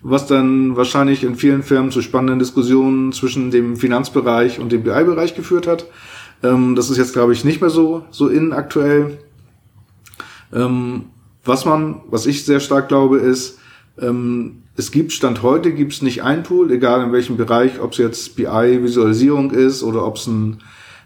was 0.04 0.28
dann 0.28 0.76
wahrscheinlich 0.76 1.24
in 1.24 1.36
vielen 1.36 1.64
Firmen 1.64 1.92
zu 1.92 2.02
spannenden 2.02 2.40
Diskussionen 2.40 3.12
zwischen 3.12 3.52
dem 3.52 3.78
Finanzbereich 3.78 4.60
und 4.60 4.72
dem 4.72 4.84
BI-Bereich 4.84 5.36
geführt 5.36 5.68
hat. 5.68 5.86
Ähm, 6.44 6.76
das 6.76 6.90
ist 6.90 6.98
jetzt, 6.98 7.14
glaube 7.14 7.34
ich, 7.34 7.46
nicht 7.46 7.62
mehr 7.62 7.70
so, 7.70 8.06
so 8.10 8.28
in 8.28 8.52
aktuell. 8.54 9.20
Ähm, 10.54 11.06
was 11.46 11.66
man, 11.66 12.02
was 12.08 12.26
ich 12.26 12.46
sehr 12.46 12.60
stark 12.60 12.88
glaube, 12.88 13.18
ist, 13.18 13.60
ähm, 14.00 14.64
es 14.76 14.92
gibt 14.92 15.12
Stand 15.12 15.44
heute 15.44 15.74
gibt 15.74 15.94
es 15.94 16.02
nicht 16.02 16.24
ein 16.24 16.44
Tool, 16.44 16.72
egal 16.72 17.04
in 17.04 17.12
welchem 17.12 17.38
Bereich, 17.38 17.80
ob 17.80 17.92
es 17.92 17.98
jetzt 18.00 18.36
BI-Visualisierung 18.36 19.52
ist 19.52 19.84
oder 19.84 20.06
ob 20.06 20.16
es 20.16 20.26
ein, 20.28 20.58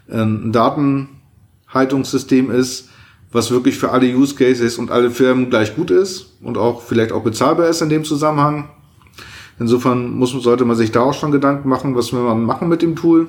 ein 0.08 0.52
Datenhaltungssystem 0.52 2.50
ist, 2.50 2.88
was 3.32 3.50
wirklich 3.50 3.76
für 3.76 3.90
alle 3.90 4.06
Use 4.06 4.34
Cases 4.36 4.78
und 4.78 4.90
alle 4.90 5.10
Firmen 5.10 5.50
gleich 5.50 5.74
gut 5.74 5.90
ist 5.90 6.38
und 6.40 6.56
auch 6.56 6.80
vielleicht 6.80 7.12
auch 7.12 7.22
bezahlbar 7.22 7.68
ist 7.68 7.82
in 7.82 7.88
dem 7.88 8.04
Zusammenhang. 8.04 8.70
Insofern 9.58 10.10
muss, 10.10 10.32
sollte 10.32 10.64
man 10.64 10.76
sich 10.76 10.92
da 10.92 11.00
auch 11.00 11.14
schon 11.14 11.32
Gedanken 11.32 11.68
machen, 11.68 11.94
was 11.94 12.12
will 12.12 12.20
man 12.20 12.44
machen 12.44 12.68
mit 12.68 12.82
dem 12.82 12.94
Tool. 12.94 13.28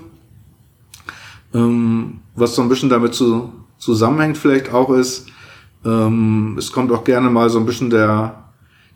Ähm, 1.54 2.20
was 2.36 2.56
so 2.56 2.62
ein 2.62 2.70
bisschen 2.70 2.90
damit 2.90 3.14
zu, 3.14 3.54
zusammenhängt 3.78 4.38
vielleicht 4.38 4.74
auch 4.74 4.90
ist, 4.90 5.28
ähm, 5.86 6.56
es 6.58 6.72
kommt 6.72 6.92
auch 6.92 7.04
gerne 7.04 7.30
mal 7.30 7.50
so 7.50 7.60
ein 7.60 7.66
bisschen 7.66 7.90
der, 7.90 8.50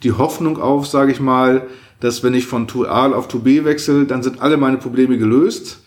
die 0.03 0.11
Hoffnung 0.11 0.61
auf, 0.61 0.88
sage 0.88 1.11
ich 1.11 1.21
mal, 1.21 1.67
dass 2.01 2.23
wenn 2.23 2.33
ich 2.33 2.47
von 2.47 2.67
Tool 2.67 2.88
A 2.88 3.11
auf 3.11 3.27
Tool 3.27 3.41
B 3.41 3.63
wechsle, 3.63 4.05
dann 4.05 4.23
sind 4.23 4.41
alle 4.41 4.57
meine 4.57 4.77
Probleme 4.77 5.17
gelöst. 5.17 5.83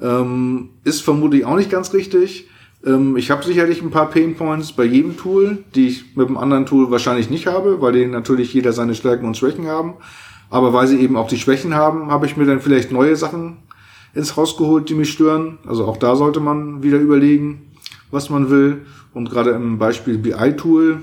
Ähm, 0.00 0.70
ist 0.84 1.02
vermutlich 1.02 1.44
auch 1.46 1.56
nicht 1.56 1.70
ganz 1.70 1.92
richtig. 1.94 2.48
Ähm, 2.84 3.16
ich 3.16 3.30
habe 3.30 3.44
sicherlich 3.44 3.82
ein 3.82 3.90
paar 3.90 4.10
Pain 4.10 4.36
Points 4.36 4.72
bei 4.72 4.84
jedem 4.84 5.16
Tool, 5.16 5.64
die 5.74 5.88
ich 5.88 6.16
mit 6.16 6.28
einem 6.28 6.36
anderen 6.36 6.66
Tool 6.66 6.90
wahrscheinlich 6.90 7.30
nicht 7.30 7.46
habe, 7.46 7.80
weil 7.80 7.92
die 7.94 8.06
natürlich 8.06 8.52
jeder 8.52 8.72
seine 8.72 8.94
Stärken 8.94 9.26
und 9.26 9.36
Schwächen 9.36 9.66
haben. 9.66 9.94
Aber 10.50 10.72
weil 10.72 10.86
sie 10.86 11.00
eben 11.00 11.16
auch 11.16 11.28
die 11.28 11.38
Schwächen 11.38 11.74
haben, 11.74 12.10
habe 12.10 12.26
ich 12.26 12.36
mir 12.36 12.46
dann 12.46 12.60
vielleicht 12.60 12.92
neue 12.92 13.16
Sachen 13.16 13.58
ins 14.14 14.36
Haus 14.36 14.56
geholt, 14.56 14.88
die 14.88 14.94
mich 14.94 15.10
stören. 15.10 15.58
Also 15.66 15.84
auch 15.86 15.96
da 15.96 16.16
sollte 16.16 16.40
man 16.40 16.82
wieder 16.82 16.98
überlegen, 16.98 17.72
was 18.10 18.30
man 18.30 18.50
will. 18.50 18.86
Und 19.12 19.30
gerade 19.30 19.50
im 19.50 19.78
Beispiel 19.78 20.18
BI-Tool 20.18 21.02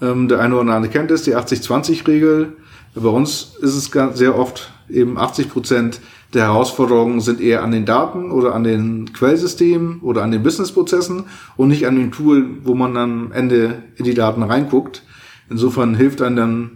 Ähm, 0.00 0.28
der 0.28 0.38
eine 0.38 0.54
oder 0.54 0.74
andere 0.74 0.92
kennt 0.92 1.10
es, 1.10 1.24
die 1.24 1.34
80-20-Regel. 1.34 2.52
Bei 2.94 3.08
uns 3.08 3.56
ist 3.60 3.74
es 3.74 3.90
sehr 4.16 4.38
oft 4.38 4.70
eben 4.88 5.18
80 5.18 5.50
Prozent 5.50 6.00
der 6.34 6.42
Herausforderungen 6.42 7.20
sind 7.20 7.40
eher 7.40 7.62
an 7.62 7.70
den 7.70 7.86
Daten 7.86 8.30
oder 8.30 8.54
an 8.54 8.62
den 8.62 9.12
Quellsystemen 9.14 10.00
oder 10.00 10.22
an 10.22 10.30
den 10.30 10.42
Businessprozessen 10.42 11.24
und 11.56 11.68
nicht 11.68 11.86
an 11.86 11.96
dem 11.96 12.12
Tool, 12.12 12.46
wo 12.64 12.74
man 12.74 12.96
am 12.98 13.32
Ende 13.32 13.82
in 13.96 14.04
die 14.04 14.14
Daten 14.14 14.42
reinguckt. 14.42 15.02
Insofern 15.48 15.94
hilft 15.94 16.20
einem 16.20 16.36
dann 16.36 16.70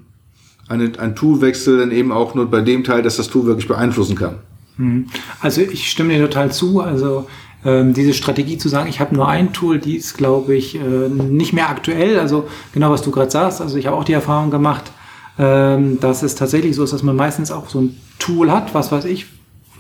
eine, 0.69 0.93
ein 0.99 1.17
Toolwechsel 1.17 1.79
dann 1.79 1.91
eben 1.91 2.13
auch 2.13 2.35
nur 2.35 2.51
bei 2.51 2.61
dem 2.61 2.85
Teil, 2.85 3.03
dass 3.03 3.17
das 3.17 3.29
Tool 3.29 3.47
wirklich 3.47 3.69
beeinflussen 3.69 4.17
kann. 4.17 4.37
Hm. 4.77 5.07
Also 5.41 5.61
ich 5.61 5.91
stimme 5.91 6.15
dir 6.15 6.21
total 6.21 6.53
zu. 6.53 6.81
Also 6.81 7.27
ähm, 7.65 7.93
diese 7.93 8.15
Strategie 8.15 8.59
zu 8.59 8.69
sagen, 8.69 8.89
ich 8.89 9.01
habe 9.01 9.15
nur 9.15 9.29
ein 9.29 9.53
Tool, 9.53 9.79
die 9.79 9.97
ist, 9.97 10.17
glaube 10.17 10.55
ich, 10.55 10.77
äh, 10.77 11.09
nicht 11.09 11.53
mehr 11.53 11.69
aktuell. 11.69 12.19
Also 12.19 12.49
genau, 12.73 12.91
was 12.91 13.03
du 13.03 13.11
gerade 13.11 13.31
sagst. 13.31 13.61
Also 13.61 13.77
ich 13.77 13.87
habe 13.87 13.97
auch 13.97 14.05
die 14.05 14.13
Erfahrung 14.13 14.51
gemacht, 14.51 14.93
ähm, 15.39 16.01
dass 16.01 16.23
es 16.23 16.35
tatsächlich 16.35 16.75
so 16.75 16.85
ist, 16.85 16.93
dass 16.93 17.03
man 17.03 17.17
meistens 17.17 17.51
auch 17.51 17.69
so 17.69 17.81
ein 17.81 17.97
Tool 18.19 18.51
hat, 18.51 18.75
was 18.75 18.93
weiß 18.93 19.05
ich, 19.05 19.27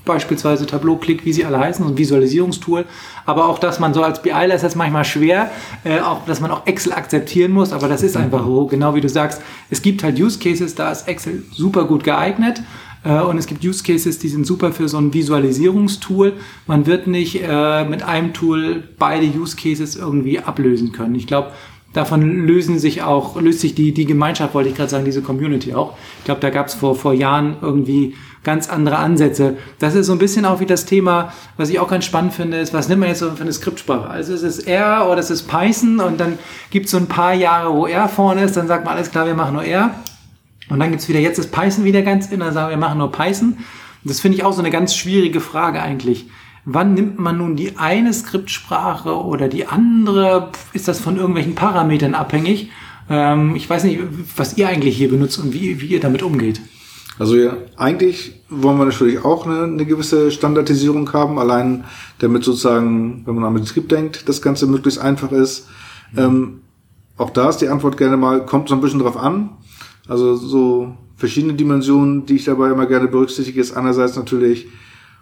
beispielsweise 0.05 0.67
Tableau, 0.67 0.97
Click, 0.97 1.25
wie 1.25 1.33
sie 1.33 1.45
alle 1.45 1.59
heißen, 1.59 1.85
so 1.85 1.91
ein 1.91 1.99
Visualisierungstool. 1.99 2.85
Aber 3.27 3.49
auch, 3.49 3.59
dass 3.59 3.81
man 3.81 3.95
so 3.95 4.03
als 4.03 4.23
BIler 4.23 4.55
ist 4.55 4.65
das 4.65 4.75
manchmal 4.75 5.05
schwer, 5.05 5.51
äh, 5.85 6.01
auch, 6.01 6.25
dass 6.25 6.41
man 6.41 6.51
auch 6.51 6.67
Excel 6.67 6.93
akzeptieren 6.93 7.53
muss. 7.53 7.73
Aber 7.73 7.89
das 7.89 8.03
ist 8.03 8.17
einfach 8.17 8.45
so, 8.45 8.67
genau 8.67 8.95
wie 8.95 9.01
du 9.01 9.09
sagst. 9.09 9.43
Es 9.71 9.83
gibt 9.83 10.03
halt 10.03 10.19
Use 10.19 10.39
Cases, 10.39 10.75
da 10.75 10.91
ist 10.91 11.09
Excel 11.09 11.45
super 11.53 11.85
gut 11.85 12.05
geeignet. 12.05 12.63
Äh, 13.05 13.21
und 13.21 13.39
es 13.39 13.47
gibt 13.47 13.65
Use 13.65 13.83
Cases, 13.83 14.19
die 14.19 14.29
sind 14.29 14.47
super 14.47 14.73
für 14.73 14.89
so 14.89 14.99
ein 14.99 15.13
Visualisierungstool. 15.13 16.35
Man 16.67 16.87
wird 16.87 17.07
nicht 17.07 17.41
äh, 17.43 17.85
mit 17.85 18.03
einem 18.03 18.33
Tool 18.33 18.83
beide 18.99 19.27
Use 19.27 19.57
Cases 19.57 19.97
irgendwie 19.97 20.39
ablösen 20.41 20.93
können. 20.93 21.15
Ich 21.15 21.27
glaube, 21.27 21.53
davon 21.93 22.47
lösen 22.47 22.79
sich 22.79 23.03
auch, 23.03 23.41
löst 23.41 23.61
sich 23.61 23.75
die, 23.75 23.93
die 23.93 24.07
Gemeinschaft, 24.07 24.55
wollte 24.55 24.71
ich 24.71 24.77
gerade 24.77 24.91
sagen, 24.91 25.05
diese 25.05 25.23
Community 25.23 25.75
auch. 25.75 25.97
Ich 26.19 26.25
glaube, 26.25 26.41
da 26.41 26.51
gab 26.51 26.67
es 26.67 26.75
vor, 26.75 26.95
vor 26.95 27.13
Jahren 27.13 27.57
irgendwie 27.61 28.15
ganz 28.45 28.69
andere 28.69 28.99
Ansätze. 28.99 29.57
Das 29.79 29.95
ist 29.95 30.07
so 30.07 30.13
ein 30.13 30.19
bisschen 30.19 30.45
auch 30.45 30.61
wie 30.61 30.67
das 30.67 30.85
Thema, 30.85 31.33
was 31.57 31.69
ich 31.69 31.79
auch 31.79 31.89
ganz 31.89 32.05
spannend 32.05 32.35
finde, 32.35 32.59
ist, 32.59 32.75
was 32.75 32.89
nimmt 32.89 33.01
man 33.01 33.09
jetzt 33.09 33.21
so 33.21 33.31
für 33.31 33.43
eine 33.43 33.53
Skriptsprache? 33.53 34.09
Also 34.09 34.35
ist 34.35 34.43
es 34.43 34.59
R 34.61 35.09
oder 35.09 35.21
ist 35.21 35.31
es 35.31 35.43
Python 35.43 36.01
und 36.01 36.19
dann 36.19 36.39
gibt 36.71 36.87
es 36.87 36.93
so 36.93 36.97
ein 36.97 37.07
paar 37.07 37.35
Jahre, 37.35 37.73
wo 37.73 37.87
R 37.87 38.09
vorne 38.09 38.43
ist, 38.43 38.57
dann 38.57 38.67
sagt 38.67 38.85
man, 38.85 38.97
alles 38.97 39.11
klar, 39.11 39.27
wir 39.27 39.35
machen 39.35 39.55
nur 39.55 39.65
R. 39.65 39.95
Und 40.69 40.81
dann 40.81 40.91
gibt 40.91 41.03
es 41.03 41.09
wieder, 41.09 41.21
jetzt 41.21 41.39
ist 41.39 41.53
Python 41.53 41.85
wieder 41.85 42.03
ganz 42.03 42.29
in, 42.29 42.41
dann 42.41 42.53
sagen 42.53 42.69
wir, 42.69 42.77
wir 42.77 42.81
machen 42.81 42.99
nur 42.99 43.13
Python. 43.13 43.59
Und 44.05 44.11
das 44.11 44.21
finde 44.21 44.39
ich 44.39 44.45
auch 44.45 44.53
so 44.53 44.61
eine 44.61 44.71
ganz 44.71 44.97
schwierige 44.97 45.41
Frage 45.41 45.81
eigentlich. 45.83 46.27
Wann 46.65 46.95
nimmt 46.95 47.19
man 47.19 47.39
nun 47.39 47.57
die 47.57 47.77
eine 47.77 48.13
Skriptsprache 48.13 49.17
oder 49.17 49.49
die 49.49 49.67
andere? 49.67 50.51
Ist 50.73 50.89
das 50.89 51.01
von 51.01 51.17
irgendwelchen 51.17 51.55
Parametern 51.55 52.15
abhängig? 52.15 52.71
Ähm, 53.11 53.57
ich 53.57 53.69
weiß 53.69 53.85
nicht, 53.85 54.01
was 54.37 54.57
ihr 54.57 54.69
eigentlich 54.69 54.97
hier 54.97 55.11
benutzt 55.11 55.39
und 55.39 55.53
wie, 55.53 55.81
wie 55.81 55.87
ihr 55.87 56.01
damit 56.01 56.23
umgeht. 56.23 56.61
Also 57.19 57.37
ja, 57.37 57.57
eigentlich 57.77 58.43
wollen 58.49 58.79
wir 58.79 58.87
natürlich 58.87 59.25
auch 59.25 59.47
eine, 59.47 59.65
eine 59.65 59.85
gewisse 59.85 60.31
Standardisierung 60.31 61.13
haben, 61.13 61.39
allein 61.39 61.85
damit 62.19 62.45
sozusagen, 62.45 63.23
wenn 63.27 63.35
man 63.35 63.45
an 63.45 63.55
Betrieb 63.55 63.89
denkt, 63.89 64.29
das 64.29 64.41
Ganze 64.41 64.67
möglichst 64.67 65.01
einfach 65.01 65.31
ist. 65.31 65.69
Ähm, 66.17 66.61
auch 67.17 67.31
da 67.31 67.49
ist 67.49 67.59
die 67.59 67.69
Antwort 67.69 67.97
gerne 67.97 68.17
mal, 68.17 68.47
kommt 68.47 68.69
so 68.69 68.75
ein 68.75 68.81
bisschen 68.81 69.01
drauf 69.01 69.17
an. 69.17 69.51
Also 70.09 70.35
so 70.35 70.97
verschiedene 71.17 71.55
Dimensionen, 71.55 72.27
die 72.27 72.37
ich 72.37 72.45
dabei 72.45 72.71
immer 72.71 72.87
gerne 72.87 73.09
berücksichtige, 73.09 73.61
ist 73.61 73.77
einerseits 73.77 74.17
natürlich, 74.17 74.67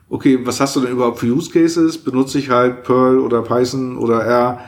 okay, 0.09 0.39
was 0.45 0.61
hast 0.61 0.77
du 0.77 0.81
denn 0.81 0.93
überhaupt 0.93 1.19
für 1.19 1.27
Use 1.27 1.51
Cases? 1.51 1.99
Benutze 1.99 2.39
ich 2.39 2.51
halt 2.51 2.85
Perl 2.85 3.19
oder 3.19 3.43
Python 3.43 3.99
oder 3.99 4.25
R 4.25 4.61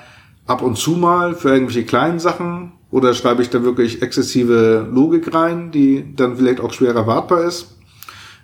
ab 0.47 0.61
und 0.63 0.77
zu 0.77 0.93
mal 0.93 1.35
für 1.35 1.51
irgendwelche 1.51 1.85
kleinen 1.85 2.19
Sachen 2.19 2.73
oder 2.93 3.15
schreibe 3.15 3.43
ich 3.43 3.51
da 3.51 3.65
wirklich 3.65 4.03
exzessive 4.03 4.87
Logik 4.89 5.35
rein, 5.35 5.73
die 5.73 6.15
dann 6.15 6.37
vielleicht 6.37 6.61
auch 6.61 6.73
schwer 6.73 6.95
erwartbar 6.95 7.43
ist? 7.43 7.75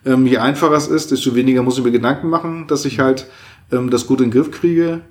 Ähm, 0.04 0.26
je 0.26 0.38
einfacher 0.38 0.74
es 0.74 0.88
ist, 0.88 1.10
desto 1.10 1.34
weniger 1.34 1.62
muss 1.62 1.76
ich 1.78 1.84
mir 1.84 1.92
Gedanken 1.92 2.30
machen, 2.30 2.66
dass 2.66 2.86
ich 2.86 2.98
halt 2.98 3.26
ähm, 3.70 3.90
das 3.90 4.06
gut 4.06 4.20
in 4.20 4.30
den 4.30 4.32
Griff 4.32 4.50
kriege. 4.50 5.02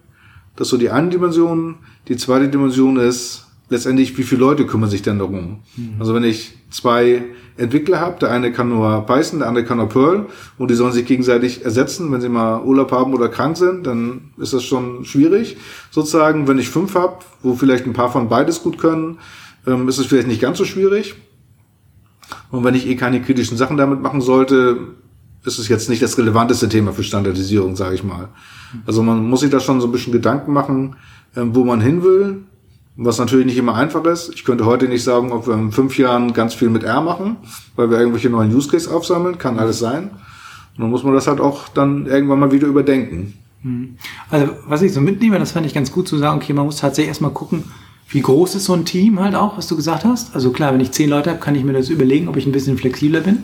Das 0.55 0.67
ist 0.67 0.71
so 0.71 0.77
die 0.77 0.89
eine 0.89 1.09
Dimension. 1.09 1.75
Die 2.07 2.17
zweite 2.17 2.49
Dimension 2.49 2.97
ist 2.97 3.45
letztendlich, 3.69 4.17
wie 4.17 4.23
viele 4.23 4.41
Leute 4.41 4.65
kümmern 4.65 4.89
sich 4.89 5.03
denn 5.03 5.19
darum? 5.19 5.59
Mhm. 5.75 5.95
Also 5.99 6.15
wenn 6.15 6.23
ich 6.23 6.56
zwei 6.69 7.23
Entwickler 7.57 7.99
habe, 7.99 8.19
der 8.19 8.31
eine 8.31 8.51
kann 8.51 8.69
nur 8.69 9.05
Python, 9.05 9.39
der 9.39 9.47
andere 9.47 9.65
kann 9.65 9.77
nur 9.77 9.89
Perl 9.89 10.25
und 10.57 10.69
die 10.69 10.75
sollen 10.75 10.93
sich 10.93 11.05
gegenseitig 11.05 11.63
ersetzen, 11.65 12.11
wenn 12.11 12.21
sie 12.21 12.29
mal 12.29 12.61
Urlaub 12.61 12.91
haben 12.91 13.13
oder 13.13 13.29
krank 13.29 13.57
sind, 13.57 13.87
dann 13.87 14.31
ist 14.37 14.53
das 14.53 14.63
schon 14.63 15.05
schwierig. 15.05 15.57
Sozusagen, 15.89 16.47
wenn 16.47 16.59
ich 16.59 16.69
fünf 16.69 16.95
habe, 16.95 17.17
wo 17.41 17.55
vielleicht 17.55 17.85
ein 17.85 17.93
paar 17.93 18.11
von 18.11 18.29
beides 18.29 18.61
gut 18.61 18.77
können, 18.77 19.19
ähm, 19.65 19.87
ist 19.87 19.97
es 19.97 20.05
vielleicht 20.05 20.27
nicht 20.27 20.41
ganz 20.41 20.57
so 20.57 20.65
schwierig. 20.65 21.15
Und 22.51 22.63
wenn 22.63 22.75
ich 22.75 22.87
eh 22.87 22.95
keine 22.95 23.21
kritischen 23.21 23.57
Sachen 23.57 23.77
damit 23.77 24.01
machen 24.01 24.21
sollte, 24.21 24.77
ist 25.43 25.59
es 25.59 25.69
jetzt 25.69 25.89
nicht 25.89 26.01
das 26.01 26.17
relevanteste 26.17 26.67
Thema 26.67 26.91
für 26.91 27.03
Standardisierung, 27.03 27.75
sage 27.75 27.95
ich 27.95 28.03
mal. 28.03 28.29
Also 28.85 29.01
man 29.01 29.29
muss 29.29 29.39
sich 29.39 29.49
da 29.49 29.59
schon 29.59 29.79
so 29.79 29.87
ein 29.87 29.91
bisschen 29.91 30.13
Gedanken 30.13 30.51
machen, 30.51 30.97
ähm, 31.35 31.55
wo 31.55 31.63
man 31.63 31.81
hin 31.81 32.03
will 32.03 32.43
was 32.97 33.19
natürlich 33.19 33.45
nicht 33.45 33.57
immer 33.57 33.75
einfach 33.75 34.03
ist. 34.05 34.33
Ich 34.33 34.43
könnte 34.43 34.65
heute 34.65 34.87
nicht 34.87 35.03
sagen, 35.03 35.31
ob 35.31 35.47
wir 35.47 35.53
in 35.53 35.71
fünf 35.71 35.97
Jahren 35.97 36.33
ganz 36.33 36.55
viel 36.55 36.69
mit 36.69 36.83
R 36.83 37.01
machen, 37.01 37.37
weil 37.75 37.89
wir 37.91 37.99
irgendwelche 37.99 38.29
neuen 38.29 38.53
Use 38.53 38.69
Case 38.69 38.93
aufsammeln. 38.93 39.37
Kann 39.37 39.59
alles 39.59 39.79
sein. 39.79 40.09
Und 40.75 40.81
dann 40.81 40.89
muss 40.89 41.03
man 41.03 41.13
das 41.13 41.27
halt 41.27 41.39
auch 41.39 41.69
dann 41.69 42.07
irgendwann 42.07 42.39
mal 42.39 42.51
wieder 42.51 42.67
überdenken. 42.67 43.33
Hm. 43.61 43.97
Also, 44.29 44.49
was 44.67 44.81
ich 44.81 44.93
so 44.93 45.01
mitnehme, 45.01 45.37
das 45.37 45.51
fand 45.51 45.65
ich 45.65 45.73
ganz 45.73 45.91
gut 45.91 46.07
zu 46.07 46.17
sagen, 46.17 46.37
okay, 46.37 46.53
man 46.53 46.65
muss 46.65 46.77
tatsächlich 46.77 47.09
erstmal 47.09 47.31
gucken, 47.31 47.65
wie 48.09 48.21
groß 48.21 48.55
ist 48.55 48.65
so 48.65 48.73
ein 48.73 48.85
Team 48.85 49.19
halt 49.19 49.35
auch, 49.35 49.57
was 49.57 49.67
du 49.67 49.75
gesagt 49.75 50.05
hast. 50.05 50.33
Also 50.33 50.51
klar, 50.51 50.73
wenn 50.73 50.79
ich 50.79 50.91
zehn 50.91 51.09
Leute 51.09 51.29
habe, 51.29 51.39
kann 51.39 51.55
ich 51.55 51.63
mir 51.63 51.73
das 51.73 51.89
überlegen, 51.89 52.29
ob 52.29 52.37
ich 52.37 52.45
ein 52.45 52.51
bisschen 52.51 52.77
flexibler 52.77 53.19
bin. 53.19 53.43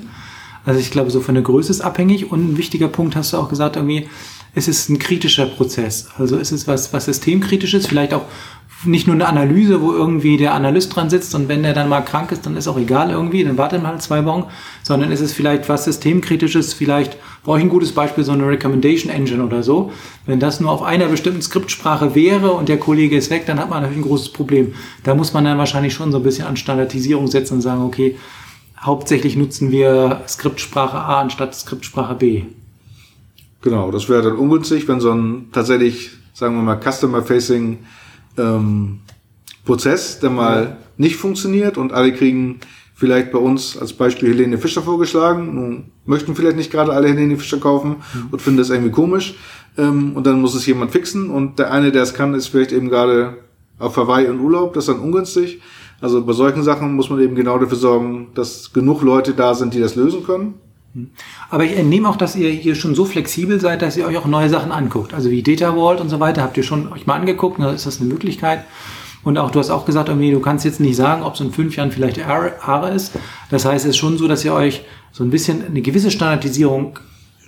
Also 0.66 0.80
ich 0.80 0.90
glaube, 0.90 1.12
so 1.12 1.20
von 1.20 1.36
der 1.36 1.44
Größe 1.44 1.70
ist 1.70 1.82
abhängig. 1.82 2.32
Und 2.32 2.54
ein 2.54 2.58
wichtiger 2.58 2.88
Punkt 2.88 3.16
hast 3.16 3.34
du 3.34 3.38
auch 3.38 3.50
gesagt, 3.50 3.76
irgendwie, 3.76 4.08
es 4.56 4.68
ist 4.68 4.90
ein 4.90 5.00
kritischer 5.00 5.48
Prozess. 5.48 6.08
Also 6.18 6.38
es 6.38 6.52
ist 6.52 6.68
was, 6.68 6.94
was 6.94 7.06
systemkritisches, 7.06 7.88
vielleicht 7.88 8.14
auch 8.14 8.24
nicht 8.86 9.08
nur 9.08 9.16
eine 9.16 9.28
Analyse, 9.28 9.82
wo 9.82 9.92
irgendwie 9.92 10.38
der 10.38 10.54
Analyst 10.54 10.96
dran 10.96 11.10
sitzt 11.10 11.34
und 11.36 11.48
wenn 11.48 11.64
der 11.64 11.74
dann 11.74 11.90
mal 11.90 12.02
krank 12.02 12.32
ist, 12.32 12.46
dann 12.46 12.58
ist 12.58 12.68
auch 12.68 12.78
egal 12.78 13.12
irgendwie, 13.12 13.44
dann 13.44 13.58
wartet 13.58 13.82
man 13.82 13.92
halt 13.92 14.02
zwei 14.02 14.26
Wochen, 14.26 14.46
sondern 14.84 15.12
ist 15.12 15.22
es 15.22 15.34
vielleicht 15.34 15.70
was 15.70 15.86
Systemkritisches, 15.86 16.74
vielleicht 16.74 17.18
brauche 17.44 17.58
ich 17.58 17.64
ein 17.64 17.70
gutes 17.70 17.92
Beispiel, 17.92 18.24
so 18.24 18.32
eine 18.32 18.48
Recommendation 18.48 19.12
Engine 19.12 19.44
oder 19.44 19.64
so. 19.64 19.92
Wenn 20.26 20.40
das 20.40 20.60
nur 20.60 20.72
auf 20.72 20.82
einer 20.82 21.08
bestimmten 21.08 21.42
Skriptsprache 21.42 22.16
wäre 22.16 22.52
und 22.52 22.70
der 22.70 22.78
Kollege 22.78 23.18
ist 23.18 23.30
weg, 23.30 23.46
dann 23.46 23.60
hat 23.60 23.70
man 23.70 23.82
natürlich 23.82 24.04
ein 24.04 24.08
großes 24.08 24.30
Problem. 24.30 24.74
Da 25.04 25.16
muss 25.16 25.34
man 25.34 25.46
dann 25.46 25.58
wahrscheinlich 25.58 25.94
schon 25.94 26.12
so 26.12 26.18
ein 26.18 26.24
bisschen 26.24 26.48
an 26.48 26.58
Standardisierung 26.58 27.28
setzen 27.28 27.56
und 27.56 27.62
sagen, 27.62 27.84
okay, 27.84 28.16
hauptsächlich 28.80 29.36
nutzen 29.36 29.72
wir 29.72 30.22
Skriptsprache 30.28 30.98
A 30.98 31.22
anstatt 31.22 31.56
Skriptsprache 31.56 32.16
B. 32.16 32.44
Genau, 33.62 33.92
das 33.92 34.10
wäre 34.10 34.24
dann 34.24 34.36
ungünstig, 34.36 34.88
wenn 34.88 35.00
so 35.00 35.12
ein 35.12 35.48
tatsächlich, 35.54 36.12
sagen 36.34 36.56
wir 36.56 36.64
mal, 36.64 36.80
Customer-Facing 36.80 37.80
ähm, 38.38 39.00
Prozess, 39.66 40.20
der 40.20 40.30
mal 40.30 40.64
ja. 40.64 40.78
nicht 40.98 41.16
funktioniert 41.16 41.78
und 41.78 41.94
alle 41.94 42.14
kriegen 42.14 42.60
vielleicht 42.96 43.32
bei 43.32 43.40
uns 43.40 43.78
als 43.78 43.94
Beispiel 43.94 44.30
Helene 44.30 44.58
Fischer 44.58 44.82
vorgeschlagen, 44.82 45.56
Nun 45.56 45.86
möchten 46.06 46.36
vielleicht 46.36 46.58
nicht 46.58 46.72
gerade 46.72 46.94
alle 46.94 47.08
Helene 47.08 47.38
Fischer 47.38 47.60
kaufen 47.60 47.98
mhm. 48.14 48.28
und 48.32 48.42
finden 48.42 48.58
das 48.58 48.70
irgendwie 48.70 48.92
komisch 48.92 49.36
ähm, 49.78 50.14
und 50.16 50.28
dann 50.28 50.42
muss 50.42 50.56
es 50.56 50.66
jemand 50.66 50.92
fixen 50.92 51.30
und 51.30 51.60
der 51.60 51.72
eine, 51.72 51.92
der 51.92 52.04
es 52.04 52.14
kann, 52.14 52.34
ist 52.34 52.48
vielleicht 52.48 52.72
eben 52.72 52.90
gerade 52.90 53.38
auf 53.80 53.98
Hawaii 53.98 54.26
in 54.26 54.40
Urlaub, 54.40 54.74
das 54.74 54.88
ist 54.88 54.94
dann 54.94 55.04
ungünstig. 55.04 55.62
Also 56.02 56.24
bei 56.26 56.34
solchen 56.34 56.64
Sachen 56.64 56.94
muss 56.96 57.10
man 57.10 57.22
eben 57.22 57.36
genau 57.36 57.58
dafür 57.58 57.78
sorgen, 57.78 58.28
dass 58.36 58.74
genug 58.74 59.02
Leute 59.02 59.34
da 59.34 59.56
sind, 59.56 59.74
die 59.74 59.80
das 59.80 59.96
lösen 59.96 60.26
können. 60.26 60.56
Mhm. 60.94 61.12
Aber 61.50 61.64
ich 61.64 61.78
entnehme 61.78 62.08
auch, 62.10 62.16
dass 62.16 62.36
ihr 62.36 62.50
hier 62.50 62.76
schon 62.76 62.96
so 62.96 63.06
flexibel 63.06 63.60
seid, 63.60 63.82
dass 63.82 63.98
ihr 63.98 64.06
euch 64.06 64.18
auch 64.18 64.26
neue 64.26 64.50
Sachen 64.50 64.72
anguckt. 64.72 65.14
Also 65.14 65.30
wie 65.30 65.44
Data 65.44 65.74
Vault 65.74 66.00
und 66.00 66.10
so 66.10 66.20
weiter 66.20 66.44
habt 66.44 66.58
ihr 66.58 66.64
schon 66.64 66.92
euch 66.92 67.06
mal 67.06 67.16
angeguckt. 67.16 67.60
Da 67.60 67.72
ist 67.72 67.86
das 67.86 68.00
eine 68.00 68.10
Möglichkeit. 68.10 68.66
Und 69.24 69.38
auch 69.38 69.52
du 69.52 69.60
hast 69.60 69.70
auch 69.70 69.86
gesagt, 69.86 70.10
irgendwie, 70.10 70.32
du 70.32 70.42
kannst 70.42 70.66
jetzt 70.66 70.80
nicht 70.80 70.98
sagen, 70.98 71.24
ob 71.24 71.36
es 71.36 71.40
in 71.40 71.52
fünf 71.52 71.78
Jahren 71.78 71.92
vielleicht 71.92 72.20
ARA 72.20 72.90
ist. 72.90 73.14
Das 73.50 73.66
heißt, 73.66 73.86
es 73.86 73.92
ist 73.92 73.98
schon 73.98 74.18
so, 74.18 74.28
dass 74.28 74.44
ihr 74.44 74.54
euch 74.54 74.84
so 75.12 75.24
ein 75.24 75.30
bisschen 75.30 75.66
eine 75.66 75.82
gewisse 75.82 76.12
Standardisierung 76.12 77.00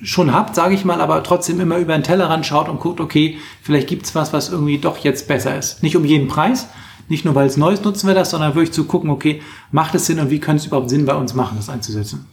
schon 0.01 0.33
habt, 0.33 0.55
sage 0.55 0.73
ich 0.73 0.85
mal, 0.85 1.01
aber 1.01 1.23
trotzdem 1.23 1.59
immer 1.59 1.77
über 1.77 1.93
den 1.93 2.03
Tellerrand 2.03 2.45
schaut 2.45 2.69
und 2.69 2.79
guckt, 2.79 2.99
okay, 2.99 3.37
vielleicht 3.61 3.87
gibt's 3.87 4.15
was, 4.15 4.33
was 4.33 4.49
irgendwie 4.49 4.77
doch 4.77 4.97
jetzt 4.99 5.27
besser 5.27 5.57
ist. 5.57 5.83
Nicht 5.83 5.95
um 5.95 6.05
jeden 6.05 6.27
Preis, 6.27 6.67
nicht 7.07 7.25
nur 7.25 7.35
weil 7.35 7.47
es 7.47 7.57
Neues 7.57 7.83
nutzen 7.83 8.07
wir 8.07 8.15
das, 8.15 8.31
sondern 8.31 8.55
wirklich 8.55 8.73
zu 8.73 8.85
gucken, 8.85 9.09
okay, 9.09 9.41
macht 9.71 9.95
es 9.95 10.05
Sinn 10.05 10.19
und 10.19 10.29
wie 10.29 10.39
könnte 10.39 10.61
es 10.61 10.67
überhaupt 10.67 10.89
Sinn 10.89 11.05
bei 11.05 11.15
uns 11.15 11.33
machen, 11.33 11.57
das 11.57 11.69
einzusetzen. 11.69 12.25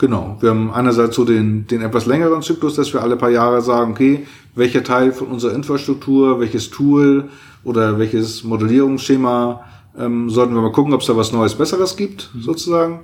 Genau. 0.00 0.38
Wir 0.40 0.48
haben 0.48 0.70
einerseits 0.70 1.14
so 1.14 1.26
den, 1.26 1.66
den 1.66 1.82
etwas 1.82 2.06
längeren 2.06 2.40
Zyklus, 2.40 2.74
dass 2.74 2.94
wir 2.94 3.02
alle 3.02 3.16
paar 3.16 3.28
Jahre 3.28 3.60
sagen, 3.60 3.90
okay, 3.90 4.26
welcher 4.54 4.82
Teil 4.82 5.12
von 5.12 5.26
unserer 5.26 5.52
Infrastruktur, 5.52 6.40
welches 6.40 6.70
Tool 6.70 7.28
oder 7.64 7.98
welches 7.98 8.42
Modellierungsschema 8.42 9.60
ähm, 9.98 10.30
sollten 10.30 10.54
wir 10.54 10.62
mal 10.62 10.72
gucken, 10.72 10.94
ob 10.94 11.02
es 11.02 11.06
da 11.06 11.18
was 11.18 11.32
Neues, 11.32 11.54
Besseres 11.54 11.98
gibt, 11.98 12.30
mhm. 12.32 12.40
sozusagen. 12.40 13.00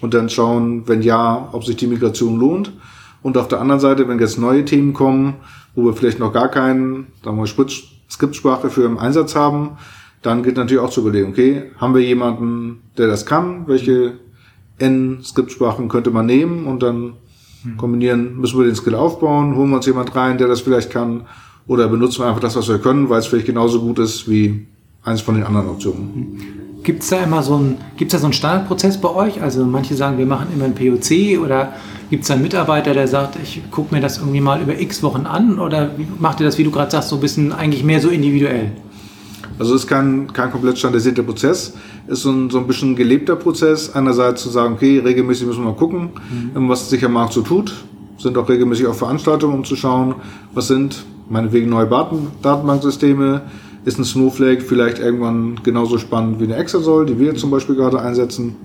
Und 0.00 0.14
dann 0.14 0.30
schauen, 0.30 0.88
wenn 0.88 1.02
ja, 1.02 1.50
ob 1.52 1.66
sich 1.66 1.76
die 1.76 1.86
Migration 1.86 2.40
lohnt. 2.40 2.72
Und 3.20 3.36
auf 3.36 3.48
der 3.48 3.60
anderen 3.60 3.80
Seite, 3.80 4.08
wenn 4.08 4.18
jetzt 4.18 4.38
neue 4.38 4.64
Themen 4.64 4.94
kommen, 4.94 5.34
wo 5.74 5.84
wir 5.84 5.92
vielleicht 5.92 6.18
noch 6.18 6.32
gar 6.32 6.48
keinen, 6.48 7.08
sagen 7.22 7.36
wir, 7.36 7.46
Skriptsprache 8.08 8.70
für 8.70 8.84
im 8.84 8.96
Einsatz 8.96 9.36
haben, 9.36 9.76
dann 10.22 10.42
geht 10.42 10.56
natürlich 10.56 10.82
auch 10.82 10.88
zu 10.88 11.02
überlegen, 11.02 11.28
okay, 11.28 11.72
haben 11.76 11.94
wir 11.94 12.00
jemanden, 12.00 12.84
der 12.96 13.06
das 13.06 13.26
kann? 13.26 13.68
Welche 13.68 14.14
N-Skriptsprachen 14.78 15.88
könnte 15.88 16.10
man 16.10 16.26
nehmen 16.26 16.66
und 16.66 16.82
dann 16.82 17.14
kombinieren, 17.76 18.36
müssen 18.36 18.58
wir 18.58 18.66
den 18.66 18.76
Skill 18.76 18.94
aufbauen, 18.94 19.56
holen 19.56 19.70
wir 19.70 19.76
uns 19.76 19.86
jemand 19.86 20.14
rein, 20.14 20.38
der 20.38 20.48
das 20.48 20.60
vielleicht 20.60 20.90
kann, 20.90 21.22
oder 21.66 21.88
benutzen 21.88 22.20
wir 22.20 22.26
einfach 22.26 22.40
das, 22.40 22.54
was 22.56 22.68
wir 22.68 22.78
können, 22.78 23.08
weil 23.08 23.18
es 23.18 23.26
vielleicht 23.26 23.46
genauso 23.46 23.80
gut 23.80 23.98
ist 23.98 24.30
wie 24.30 24.66
eins 25.02 25.20
von 25.20 25.34
den 25.34 25.44
anderen 25.44 25.68
Optionen. 25.68 26.38
Gibt 26.84 27.02
es 27.02 27.08
da 27.08 27.24
immer 27.24 27.42
so 27.42 27.56
ein, 27.56 27.78
gibt's 27.96 28.12
da 28.12 28.18
so 28.18 28.26
einen 28.26 28.32
Standardprozess 28.32 29.00
bei 29.00 29.08
euch? 29.08 29.42
Also 29.42 29.64
manche 29.64 29.96
sagen, 29.96 30.18
wir 30.18 30.26
machen 30.26 30.46
immer 30.54 30.66
ein 30.66 30.74
POC 30.74 31.40
oder 31.42 31.72
gibt 32.10 32.22
es 32.22 32.30
einen 32.30 32.42
Mitarbeiter, 32.42 32.94
der 32.94 33.08
sagt, 33.08 33.36
ich 33.42 33.60
gucke 33.72 33.92
mir 33.92 34.00
das 34.00 34.18
irgendwie 34.18 34.40
mal 34.40 34.62
über 34.62 34.78
x 34.78 35.02
Wochen 35.02 35.26
an 35.26 35.58
oder 35.58 35.90
macht 36.20 36.38
ihr 36.38 36.46
das, 36.46 36.58
wie 36.58 36.64
du 36.64 36.70
gerade 36.70 36.92
sagst, 36.92 37.08
so 37.08 37.16
ein 37.16 37.20
bisschen 37.20 37.52
eigentlich 37.52 37.82
mehr 37.82 38.00
so 38.00 38.08
individuell? 38.08 38.70
Also 39.58 39.74
es 39.74 39.82
ist 39.82 39.86
kein, 39.88 40.32
kein 40.32 40.50
komplett 40.50 40.78
standardisierter 40.78 41.22
Prozess, 41.22 41.74
ist 42.08 42.22
so 42.22 42.30
ein, 42.30 42.50
so 42.50 42.58
ein 42.58 42.66
bisschen 42.66 42.94
gelebter 42.94 43.36
Prozess. 43.36 43.94
Einerseits 43.94 44.42
zu 44.42 44.50
sagen, 44.50 44.74
okay, 44.74 44.98
regelmäßig 44.98 45.46
müssen 45.46 45.64
wir 45.64 45.70
mal 45.70 45.76
gucken, 45.76 46.10
mhm. 46.54 46.68
was 46.68 46.90
sich 46.90 47.04
am 47.04 47.12
Markt 47.12 47.32
so 47.32 47.42
tut. 47.42 47.72
Sind 48.18 48.36
auch 48.38 48.48
regelmäßig 48.48 48.86
auf 48.86 48.98
Veranstaltungen, 48.98 49.54
um 49.54 49.64
zu 49.64 49.76
schauen, 49.76 50.16
was 50.52 50.68
sind 50.68 51.04
meinetwegen 51.28 51.70
neue 51.70 51.86
Daten, 51.86 52.28
Datenbanksysteme. 52.42 53.42
Ist 53.84 53.98
ein 53.98 54.04
Snowflake 54.04 54.62
vielleicht 54.62 54.98
irgendwann 54.98 55.60
genauso 55.62 55.98
spannend 55.98 56.40
wie 56.40 56.44
eine 56.44 56.56
Exasol, 56.56 57.06
die 57.06 57.18
wir 57.18 57.34
zum 57.36 57.50
Beispiel 57.50 57.76
gerade 57.76 58.00
einsetzen. 58.00 58.56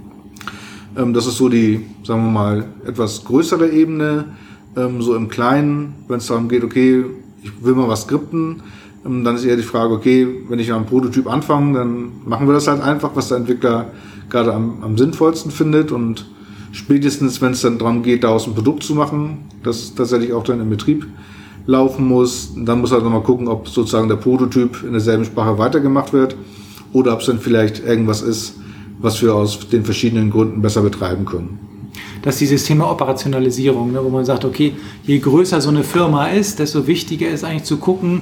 Ähm, 0.98 1.14
das 1.14 1.28
ist 1.28 1.38
so 1.38 1.48
die, 1.48 1.86
sagen 2.04 2.26
wir 2.26 2.32
mal, 2.32 2.66
etwas 2.86 3.24
größere 3.24 3.70
Ebene. 3.70 4.26
Ähm, 4.76 5.02
so 5.02 5.16
im 5.16 5.28
Kleinen, 5.28 5.96
wenn 6.08 6.18
es 6.18 6.28
darum 6.28 6.50
geht, 6.50 6.64
okay, 6.64 7.06
ich 7.44 7.52
will 7.64 7.76
mal 7.76 7.88
was 7.88 8.04
skripten, 8.04 8.62
dann 9.04 9.36
ist 9.36 9.46
eher 9.46 9.56
die 9.56 9.64
Frage, 9.64 9.94
okay, 9.94 10.28
wenn 10.48 10.60
ich 10.60 10.72
einen 10.72 10.86
Prototyp 10.86 11.28
anfange, 11.28 11.78
dann 11.80 12.12
machen 12.26 12.48
wir 12.48 12.54
das 12.54 12.68
halt 12.68 12.82
einfach, 12.82 13.12
was 13.16 13.30
der 13.30 13.38
Entwickler 13.38 13.88
gerade 14.30 14.54
am, 14.54 14.84
am 14.84 14.98
sinnvollsten 14.98 15.52
findet 15.52 15.92
und 15.92 16.26
spätestens, 16.72 17.42
wenn 17.42 17.52
es 17.52 17.62
dann 17.62 17.78
darum 17.78 18.04
geht, 18.04 18.24
daraus 18.24 18.48
ein 18.48 18.54
Produkt 18.54 18.84
zu 18.84 18.96
machen, 18.96 19.50
das 19.64 19.96
tatsächlich 19.96 20.34
auch 20.34 20.44
dann 20.44 20.62
im 20.62 20.70
Betrieb 20.70 21.08
laufen 21.66 22.08
muss, 22.08 22.54
dann 22.56 22.82
muss 22.82 22.92
er 22.92 22.96
halt 22.96 23.04
nochmal 23.04 23.24
gucken, 23.24 23.48
ob 23.48 23.68
sozusagen 23.68 24.08
der 24.08 24.16
Prototyp 24.16 24.84
in 24.84 24.92
derselben 24.92 25.26
Sprache 25.26 25.58
weitergemacht 25.58 26.14
wird 26.14 26.36
oder 26.94 27.14
ob 27.14 27.22
es 27.22 27.28
dann 27.28 27.40
vielleicht 27.40 27.84
irgendwas 27.84 28.22
ist, 28.22 28.56
was 29.00 29.22
wir 29.22 29.34
aus 29.34 29.68
den 29.70 29.84
verschiedenen 29.84 30.30
Gründen 30.30 30.62
besser 30.62 30.82
betreiben 30.82 31.26
können. 31.26 31.60
Das 32.22 32.36
ist 32.36 32.42
dieses 32.42 32.66
Thema 32.66 32.90
Operationalisierung, 32.90 33.92
ne, 33.92 34.04
wo 34.04 34.10
man 34.10 34.26
sagt, 34.26 34.46
okay, 34.46 34.74
je 35.04 35.20
größer 35.20 35.60
so 35.60 35.70
eine 35.70 35.84
Firma 35.84 36.28
ist, 36.28 36.60
desto 36.60 36.88
wichtiger 36.88 37.30
ist 37.30 37.44
eigentlich 37.44 37.64
zu 37.64 37.78
gucken, 37.78 38.22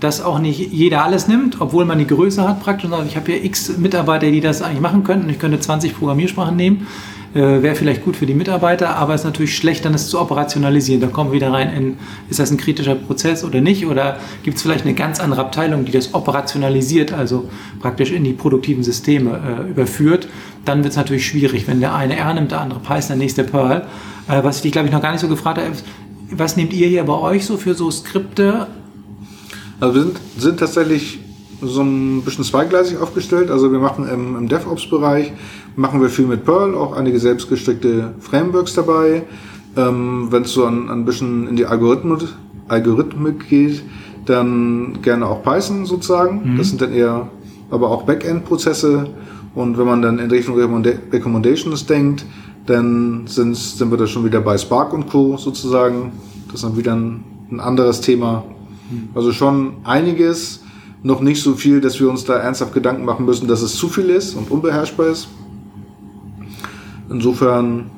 dass 0.00 0.20
auch 0.20 0.38
nicht 0.38 0.72
jeder 0.72 1.04
alles 1.04 1.26
nimmt, 1.26 1.60
obwohl 1.60 1.84
man 1.84 1.98
die 1.98 2.06
Größe 2.06 2.46
hat 2.48 2.62
praktisch 2.62 2.88
ich 3.06 3.16
habe 3.16 3.32
hier 3.32 3.44
x 3.44 3.76
Mitarbeiter, 3.78 4.30
die 4.30 4.40
das 4.40 4.62
eigentlich 4.62 4.80
machen 4.80 5.04
könnten. 5.04 5.28
Ich 5.28 5.38
könnte 5.38 5.58
20 5.58 5.98
Programmiersprachen 5.98 6.54
nehmen, 6.56 6.86
äh, 7.34 7.62
wäre 7.62 7.74
vielleicht 7.74 8.04
gut 8.04 8.16
für 8.16 8.24
die 8.24 8.34
Mitarbeiter, 8.34 8.96
aber 8.96 9.14
es 9.14 9.22
ist 9.22 9.24
natürlich 9.26 9.56
schlecht, 9.56 9.84
dann 9.84 9.94
es 9.94 10.08
zu 10.08 10.20
operationalisieren. 10.20 11.00
Da 11.00 11.08
kommen 11.08 11.30
wir 11.30 11.36
wieder 11.36 11.52
rein 11.52 11.72
in, 11.72 11.98
ist 12.30 12.38
das 12.38 12.50
ein 12.50 12.56
kritischer 12.56 12.94
Prozess 12.94 13.44
oder 13.44 13.60
nicht? 13.60 13.86
Oder 13.86 14.18
gibt 14.44 14.56
es 14.56 14.62
vielleicht 14.62 14.84
eine 14.84 14.94
ganz 14.94 15.20
andere 15.20 15.40
Abteilung, 15.40 15.84
die 15.84 15.92
das 15.92 16.14
operationalisiert, 16.14 17.12
also 17.12 17.48
praktisch 17.80 18.12
in 18.12 18.24
die 18.24 18.32
produktiven 18.32 18.82
Systeme 18.82 19.40
äh, 19.66 19.70
überführt? 19.70 20.28
Dann 20.64 20.78
wird 20.84 20.92
es 20.92 20.96
natürlich 20.96 21.26
schwierig, 21.26 21.66
wenn 21.66 21.80
der 21.80 21.94
eine 21.94 22.16
R 22.16 22.32
nimmt, 22.32 22.52
der 22.52 22.60
andere 22.60 22.80
Python, 22.80 23.08
der 23.08 23.16
nächste 23.16 23.44
Perl. 23.44 23.86
Äh, 24.28 24.42
was 24.44 24.56
ich 24.56 24.62
dich, 24.62 24.72
glaube 24.72 24.88
ich, 24.88 24.92
noch 24.92 25.02
gar 25.02 25.12
nicht 25.12 25.20
so 25.20 25.28
gefragt 25.28 25.58
habe, 25.58 25.72
was 26.30 26.56
nehmt 26.56 26.72
ihr 26.72 26.88
hier 26.88 27.04
bei 27.04 27.14
euch 27.14 27.44
so 27.44 27.56
für 27.56 27.74
so 27.74 27.90
Skripte 27.90 28.68
also 29.80 29.94
wir 29.94 30.02
sind, 30.02 30.20
sind 30.38 30.60
tatsächlich 30.60 31.20
so 31.60 31.82
ein 31.82 32.22
bisschen 32.22 32.44
zweigleisig 32.44 32.98
aufgestellt. 32.98 33.50
Also 33.50 33.72
wir 33.72 33.78
machen 33.78 34.08
im, 34.08 34.36
im 34.36 34.48
DevOps-Bereich, 34.48 35.32
machen 35.76 36.00
wir 36.00 36.08
viel 36.08 36.26
mit 36.26 36.44
Perl, 36.44 36.74
auch 36.74 36.92
einige 36.96 37.18
selbstgestrickte 37.18 38.14
Frameworks 38.20 38.74
dabei. 38.74 39.24
Ähm, 39.76 40.28
Wenn 40.30 40.42
es 40.42 40.52
so 40.52 40.64
ein, 40.64 40.88
ein 40.88 41.04
bisschen 41.04 41.48
in 41.48 41.56
die 41.56 41.66
Algorithmik, 41.66 42.28
Algorithmik 42.68 43.48
geht, 43.48 43.82
dann 44.26 44.98
gerne 45.02 45.26
auch 45.26 45.42
Python 45.42 45.86
sozusagen. 45.86 46.52
Mhm. 46.52 46.58
Das 46.58 46.68
sind 46.68 46.80
dann 46.80 46.92
eher 46.92 47.28
aber 47.70 47.90
auch 47.90 48.02
Backend-Prozesse. 48.02 49.08
Und 49.54 49.78
wenn 49.78 49.86
man 49.86 50.02
dann 50.02 50.18
in 50.18 50.30
Richtung 50.30 50.56
Recommendations 50.56 51.86
denkt, 51.86 52.24
dann 52.66 53.26
sind, 53.26 53.56
sind 53.56 53.90
wir 53.90 53.96
da 53.96 54.06
schon 54.06 54.24
wieder 54.24 54.40
bei 54.40 54.58
Spark 54.58 54.92
und 54.92 55.08
Co. 55.08 55.36
sozusagen. 55.36 56.12
Das 56.46 56.56
ist 56.56 56.64
dann 56.64 56.76
wieder 56.76 56.94
ein, 56.94 57.24
ein 57.50 57.60
anderes 57.60 58.00
Thema. 58.00 58.44
Also 59.14 59.32
schon 59.32 59.74
einiges, 59.84 60.62
noch 61.02 61.20
nicht 61.20 61.42
so 61.42 61.54
viel, 61.54 61.80
dass 61.80 62.00
wir 62.00 62.08
uns 62.08 62.24
da 62.24 62.34
ernsthaft 62.34 62.72
Gedanken 62.74 63.04
machen 63.04 63.24
müssen, 63.24 63.48
dass 63.48 63.62
es 63.62 63.76
zu 63.76 63.88
viel 63.88 64.10
ist 64.10 64.34
und 64.34 64.50
unbeherrschbar 64.50 65.06
ist. 65.06 65.28
Insofern, 67.10 67.90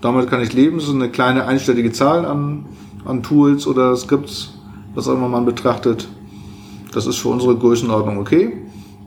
damit 0.00 0.28
kann 0.28 0.42
ich 0.42 0.52
leben. 0.52 0.80
So 0.80 0.92
eine 0.92 1.08
kleine 1.08 1.46
einstellige 1.46 1.92
Zahl 1.92 2.24
an, 2.24 2.66
an 3.04 3.22
Tools 3.22 3.66
oder 3.66 3.96
Skripts, 3.96 4.54
was 4.94 5.08
auch 5.08 5.14
immer 5.14 5.28
man 5.28 5.44
betrachtet. 5.44 6.08
Das 6.92 7.06
ist 7.06 7.16
für 7.16 7.28
unsere 7.28 7.56
Größenordnung 7.56 8.18
okay. 8.18 8.58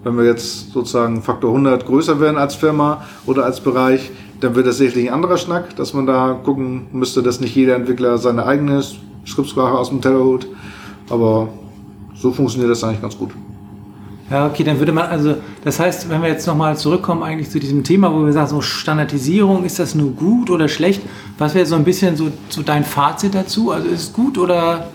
Wenn 0.03 0.17
wir 0.17 0.25
jetzt 0.25 0.71
sozusagen 0.71 1.21
Faktor 1.21 1.51
100 1.51 1.85
größer 1.85 2.19
werden 2.19 2.37
als 2.37 2.55
Firma 2.55 3.03
oder 3.25 3.45
als 3.45 3.59
Bereich, 3.59 4.11
dann 4.39 4.55
wird 4.55 4.67
das 4.67 4.77
sicherlich 4.77 5.07
ein 5.07 5.13
anderer 5.13 5.37
Schnack, 5.37 5.75
dass 5.75 5.93
man 5.93 6.05
da 6.05 6.39
gucken 6.43 6.87
müsste, 6.91 7.23
dass 7.23 7.39
nicht 7.39 7.55
jeder 7.55 7.75
Entwickler 7.75 8.17
seine 8.17 8.45
eigene 8.45 8.83
Skriptsprache 9.25 9.77
aus 9.77 9.89
dem 9.89 10.01
Teller 10.01 10.23
holt. 10.23 10.47
Aber 11.09 11.49
so 12.15 12.31
funktioniert 12.31 12.71
das 12.71 12.83
eigentlich 12.83 13.01
ganz 13.01 13.17
gut. 13.17 13.31
Ja, 14.29 14.47
okay, 14.47 14.63
dann 14.63 14.79
würde 14.79 14.91
man, 14.91 15.05
also 15.05 15.35
das 15.63 15.79
heißt, 15.79 16.09
wenn 16.09 16.21
wir 16.23 16.29
jetzt 16.29 16.47
nochmal 16.47 16.75
zurückkommen 16.77 17.21
eigentlich 17.21 17.51
zu 17.51 17.59
diesem 17.59 17.83
Thema, 17.83 18.11
wo 18.11 18.25
wir 18.25 18.33
sagen, 18.33 18.47
so 18.47 18.61
Standardisierung, 18.61 19.63
ist 19.65 19.77
das 19.77 19.93
nur 19.93 20.11
gut 20.11 20.49
oder 20.49 20.67
schlecht? 20.67 21.03
Was 21.37 21.53
wäre 21.53 21.67
so 21.67 21.75
ein 21.75 21.83
bisschen 21.83 22.15
so, 22.15 22.31
so 22.49 22.63
dein 22.63 22.83
Fazit 22.83 23.35
dazu? 23.35 23.71
Also 23.71 23.87
ist 23.87 24.01
es 24.01 24.13
gut 24.13 24.39
oder, 24.39 24.87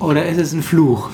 oder 0.00 0.26
ist 0.26 0.38
es 0.38 0.52
ein 0.52 0.62
Fluch? 0.62 1.10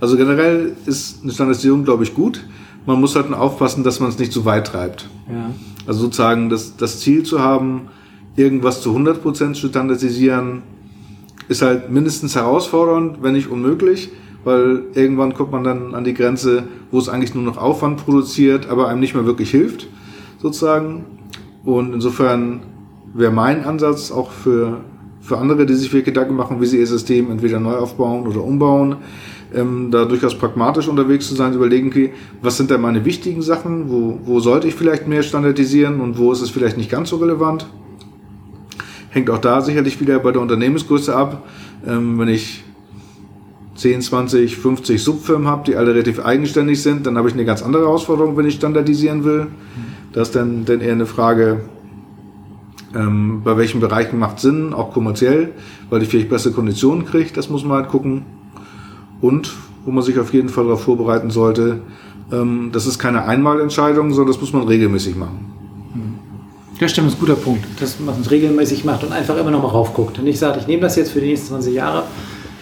Also 0.00 0.16
generell 0.16 0.74
ist 0.86 1.22
eine 1.22 1.32
Standardisierung, 1.32 1.84
glaube 1.84 2.04
ich, 2.04 2.14
gut. 2.14 2.44
Man 2.86 2.98
muss 2.98 3.14
halt 3.14 3.30
aufpassen, 3.34 3.84
dass 3.84 4.00
man 4.00 4.08
es 4.08 4.18
nicht 4.18 4.32
zu 4.32 4.46
weit 4.46 4.68
treibt. 4.68 5.08
Ja. 5.28 5.50
Also 5.86 6.00
sozusagen 6.00 6.48
das, 6.48 6.76
das 6.76 7.00
Ziel 7.00 7.22
zu 7.22 7.40
haben, 7.40 7.88
irgendwas 8.34 8.80
zu 8.80 8.96
100% 8.96 9.54
zu 9.54 9.68
standardisieren, 9.68 10.62
ist 11.48 11.62
halt 11.62 11.90
mindestens 11.90 12.34
herausfordernd, 12.34 13.18
wenn 13.22 13.32
nicht 13.32 13.48
unmöglich, 13.48 14.10
weil 14.44 14.84
irgendwann 14.94 15.34
kommt 15.34 15.52
man 15.52 15.64
dann 15.64 15.94
an 15.94 16.04
die 16.04 16.14
Grenze, 16.14 16.64
wo 16.90 16.98
es 16.98 17.08
eigentlich 17.08 17.34
nur 17.34 17.44
noch 17.44 17.56
Aufwand 17.56 18.04
produziert, 18.04 18.68
aber 18.68 18.88
einem 18.88 19.00
nicht 19.00 19.14
mehr 19.14 19.26
wirklich 19.26 19.50
hilft, 19.50 19.88
sozusagen. 20.38 21.04
Und 21.64 21.92
insofern 21.92 22.60
wäre 23.12 23.32
mein 23.32 23.64
Ansatz 23.64 24.12
auch 24.12 24.30
für, 24.30 24.78
für 25.20 25.38
andere, 25.38 25.66
die 25.66 25.74
sich 25.74 25.90
viel 25.90 26.02
Gedanken 26.02 26.36
machen, 26.36 26.60
wie 26.60 26.66
sie 26.66 26.78
ihr 26.78 26.86
System 26.86 27.30
entweder 27.30 27.58
neu 27.58 27.74
aufbauen 27.74 28.26
oder 28.26 28.42
umbauen, 28.42 28.96
ähm, 29.54 29.90
da 29.90 30.04
durchaus 30.04 30.36
pragmatisch 30.36 30.88
unterwegs 30.88 31.28
zu 31.28 31.34
sein, 31.34 31.52
zu 31.52 31.58
überlegen, 31.58 31.88
okay, 31.88 32.12
was 32.42 32.56
sind 32.56 32.70
da 32.70 32.78
meine 32.78 33.04
wichtigen 33.04 33.42
Sachen, 33.42 33.90
wo, 33.90 34.18
wo 34.24 34.40
sollte 34.40 34.68
ich 34.68 34.74
vielleicht 34.74 35.08
mehr 35.08 35.22
standardisieren 35.22 36.00
und 36.00 36.18
wo 36.18 36.32
ist 36.32 36.42
es 36.42 36.50
vielleicht 36.50 36.76
nicht 36.76 36.90
ganz 36.90 37.10
so 37.10 37.16
relevant. 37.16 37.66
Hängt 39.16 39.30
auch 39.30 39.38
da 39.38 39.62
sicherlich 39.62 39.98
wieder 39.98 40.18
bei 40.18 40.30
der 40.30 40.42
Unternehmensgröße 40.42 41.16
ab. 41.16 41.42
Ähm, 41.86 42.18
wenn 42.18 42.28
ich 42.28 42.62
10, 43.74 44.02
20, 44.02 44.58
50 44.58 45.02
Subfirmen 45.02 45.48
habe, 45.48 45.64
die 45.64 45.74
alle 45.74 45.94
relativ 45.94 46.22
eigenständig 46.22 46.82
sind, 46.82 47.06
dann 47.06 47.16
habe 47.16 47.26
ich 47.26 47.32
eine 47.32 47.46
ganz 47.46 47.62
andere 47.62 47.84
Herausforderung, 47.84 48.36
wenn 48.36 48.44
ich 48.44 48.56
standardisieren 48.56 49.24
will. 49.24 49.46
Das 50.12 50.28
ist 50.28 50.36
dann, 50.36 50.66
dann 50.66 50.82
eher 50.82 50.92
eine 50.92 51.06
Frage, 51.06 51.62
ähm, 52.94 53.40
bei 53.42 53.56
welchen 53.56 53.80
Bereichen 53.80 54.18
macht 54.18 54.38
Sinn, 54.38 54.74
auch 54.74 54.92
kommerziell, 54.92 55.52
weil 55.88 56.02
ich 56.02 56.10
vielleicht 56.10 56.28
bessere 56.28 56.52
Konditionen 56.52 57.06
kriege, 57.06 57.30
das 57.32 57.48
muss 57.48 57.64
man 57.64 57.78
halt 57.78 57.88
gucken. 57.88 58.26
Und 59.22 59.54
wo 59.86 59.92
man 59.92 60.04
sich 60.04 60.18
auf 60.18 60.34
jeden 60.34 60.50
Fall 60.50 60.64
darauf 60.64 60.82
vorbereiten 60.82 61.30
sollte, 61.30 61.80
ähm, 62.30 62.68
das 62.70 62.86
ist 62.86 62.98
keine 62.98 63.24
Einmalentscheidung, 63.24 64.12
sondern 64.12 64.34
das 64.34 64.42
muss 64.42 64.52
man 64.52 64.64
regelmäßig 64.64 65.16
machen. 65.16 65.55
Das 66.78 66.90
stimmt, 66.90 67.06
das 67.06 67.14
ist 67.14 67.22
ein 67.22 67.26
guter 67.26 67.40
Punkt, 67.40 67.64
dass 67.80 67.98
man 68.00 68.20
es 68.20 68.30
regelmäßig 68.30 68.84
macht 68.84 69.02
und 69.02 69.10
einfach 69.10 69.36
immer 69.38 69.50
noch 69.50 69.62
mal 69.62 69.68
raufguckt. 69.68 70.18
Und 70.18 70.24
nicht 70.24 70.38
sagt, 70.38 70.60
ich 70.60 70.66
nehme 70.66 70.82
das 70.82 70.96
jetzt 70.96 71.10
für 71.10 71.20
die 71.20 71.28
nächsten 71.28 71.48
20 71.48 71.74
Jahre, 71.74 72.04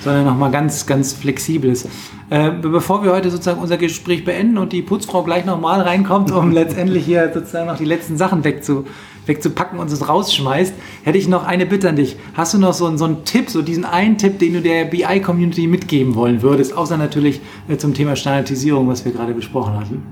sondern 0.01 0.25
noch 0.25 0.37
mal 0.37 0.53
ganz, 0.53 0.87
ganz 0.87 1.15
flexibel 1.15 1.71
ist. 1.71 1.89
Äh, 2.31 2.53
bevor 2.63 3.03
wir 3.03 3.13
heute 3.13 3.31
sozusagen 3.31 3.61
unser 3.61 3.77
Gespräch 3.77 4.25
beenden 4.25 4.59
und 4.59 4.73
die 4.73 4.83
Putzfrau 4.83 5.25
gleich 5.25 5.45
noch 5.45 5.61
mal 5.61 5.81
reinkommt, 5.81 6.31
um 6.31 6.51
letztendlich 6.53 7.05
hier 7.05 7.33
sozusagen 7.35 7.67
noch 7.67 7.77
die 7.77 7.85
letzten 7.85 8.17
Sachen 8.17 8.45
wegzu, 8.45 8.85
wegzupacken 9.27 9.81
und 9.81 9.91
es 9.91 10.09
rausschmeißt, 10.09 10.75
hätte 11.03 11.19
ich 11.19 11.27
noch 11.27 11.45
eine 11.45 11.67
Bitte 11.67 11.89
an 11.89 11.97
dich. 11.97 12.17
Hast 12.35 12.55
du 12.55 12.59
noch 12.59 12.73
so, 12.73 12.97
so 12.97 13.07
einen 13.07 13.25
Tipp, 13.25 13.51
so 13.51 13.63
diesen 13.63 13.85
einen 13.85 14.17
Tipp, 14.17 14.39
den 14.39 14.53
du 14.53 14.61
der 14.61 14.85
BI-Community 14.85 15.67
mitgeben 15.67 16.15
wollen 16.15 16.41
würdest, 16.41 16.77
außer 16.77 16.97
natürlich 16.97 17.41
äh, 17.69 17.79
zum 17.79 17.95
Thema 17.95 18.15
Standardisierung, 18.15 18.87
was 18.87 19.05
wir 19.05 19.11
gerade 19.11 19.35
besprochen 19.35 19.75
hatten? 19.75 20.03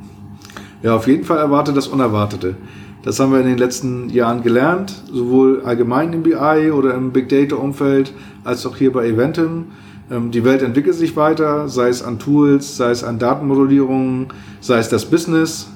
Ja, 0.83 0.97
auf 0.97 1.07
jeden 1.07 1.23
Fall 1.23 1.38
erwarte 1.38 1.73
das 1.73 1.87
Unerwartete. 1.87 2.57
Das 3.05 3.19
haben 3.19 3.33
wir 3.33 3.41
in 3.41 3.47
den 3.47 3.59
letzten 3.59 4.11
Jahren 4.11 4.43
gelernt, 4.45 5.03
sowohl 5.12 5.62
allgemein 5.62 6.12
im 6.12 6.23
BI 6.23 6.71
oder 6.71 6.95
im 6.95 7.11
Big 7.11 7.29
Data 7.29 7.57
Umfeld 7.57 8.12
als 8.45 8.65
auch 8.65 8.77
hier 8.77 8.93
bei 8.93 9.09
Eventim. 9.09 9.67
Ähm, 10.09 10.31
die 10.31 10.45
Welt 10.45 10.62
entwickelt 10.62 10.95
sich 10.95 11.17
weiter, 11.17 11.69
sei 11.69 11.88
es 11.88 12.05
an 12.05 12.21
Tools, 12.21 12.77
sei 12.77 12.91
es 12.91 13.03
an 13.03 13.19
Datenmodellierungen, 13.19 14.29
sei 14.61 14.79
es 14.79 14.88
das 14.88 15.05
Business. 15.05 15.69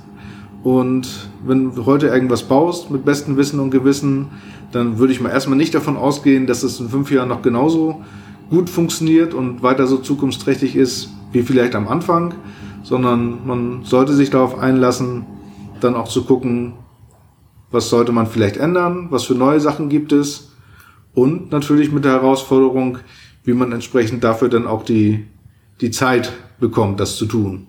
Und 0.62 1.28
wenn 1.44 1.74
du 1.74 1.84
heute 1.84 2.06
irgendwas 2.06 2.44
baust 2.44 2.92
mit 2.92 3.04
bestem 3.04 3.36
Wissen 3.36 3.58
und 3.58 3.72
Gewissen, 3.72 4.28
dann 4.70 4.98
würde 4.98 5.12
ich 5.12 5.20
mal 5.20 5.30
erstmal 5.30 5.58
nicht 5.58 5.74
davon 5.74 5.96
ausgehen, 5.96 6.46
dass 6.46 6.62
es 6.62 6.78
in 6.78 6.88
fünf 6.88 7.10
Jahren 7.10 7.28
noch 7.28 7.42
genauso 7.42 8.02
gut 8.50 8.70
funktioniert 8.70 9.34
und 9.34 9.64
weiter 9.64 9.88
so 9.88 9.98
zukunftsträchtig 9.98 10.76
ist 10.76 11.10
wie 11.32 11.42
vielleicht 11.42 11.74
am 11.74 11.88
Anfang, 11.88 12.34
sondern 12.84 13.46
man 13.46 13.80
sollte 13.82 14.12
sich 14.12 14.30
darauf 14.30 14.58
einlassen, 14.58 15.26
dann 15.80 15.96
auch 15.96 16.08
zu 16.08 16.24
gucken, 16.24 16.74
was 17.70 17.88
sollte 17.88 18.12
man 18.12 18.26
vielleicht 18.26 18.56
ändern, 18.56 19.08
was 19.10 19.24
für 19.24 19.34
neue 19.34 19.60
Sachen 19.60 19.88
gibt 19.88 20.12
es 20.12 20.52
und 21.14 21.50
natürlich 21.50 21.90
mit 21.90 22.04
der 22.04 22.12
Herausforderung, 22.12 22.98
wie 23.44 23.54
man 23.54 23.72
entsprechend 23.72 24.22
dafür 24.24 24.48
dann 24.48 24.66
auch 24.66 24.84
die, 24.84 25.26
die 25.80 25.90
Zeit 25.90 26.32
bekommt, 26.58 27.00
das 27.00 27.16
zu 27.16 27.26
tun. 27.26 27.68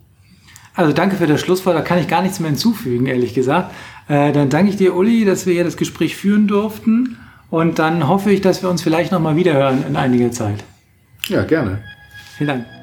Also 0.76 0.94
danke 0.94 1.16
für 1.16 1.26
das 1.26 1.42
Schlusswort, 1.42 1.76
da 1.76 1.82
kann 1.82 1.98
ich 1.98 2.08
gar 2.08 2.22
nichts 2.22 2.40
mehr 2.40 2.50
hinzufügen, 2.50 3.08
ehrlich 3.08 3.34
gesagt. 3.34 3.74
Äh, 4.08 4.32
dann 4.32 4.50
danke 4.50 4.70
ich 4.70 4.78
dir, 4.78 4.96
Uli, 4.96 5.26
dass 5.26 5.46
wir 5.46 5.54
hier 5.54 5.64
das 5.64 5.78
Gespräch 5.78 6.16
führen 6.16 6.48
durften 6.48 7.18
und 7.50 7.80
dann 7.80 8.08
hoffe 8.08 8.32
ich, 8.32 8.42
dass 8.42 8.62
wir 8.62 8.70
uns 8.70 8.82
vielleicht 8.82 9.12
nochmal 9.12 9.36
wiederhören 9.36 9.84
in 9.88 9.96
einiger 9.96 10.32
Zeit. 10.32 10.64
Ja, 11.28 11.44
gerne. 11.44 11.82
Vielen 12.38 12.48
Dank. 12.50 12.77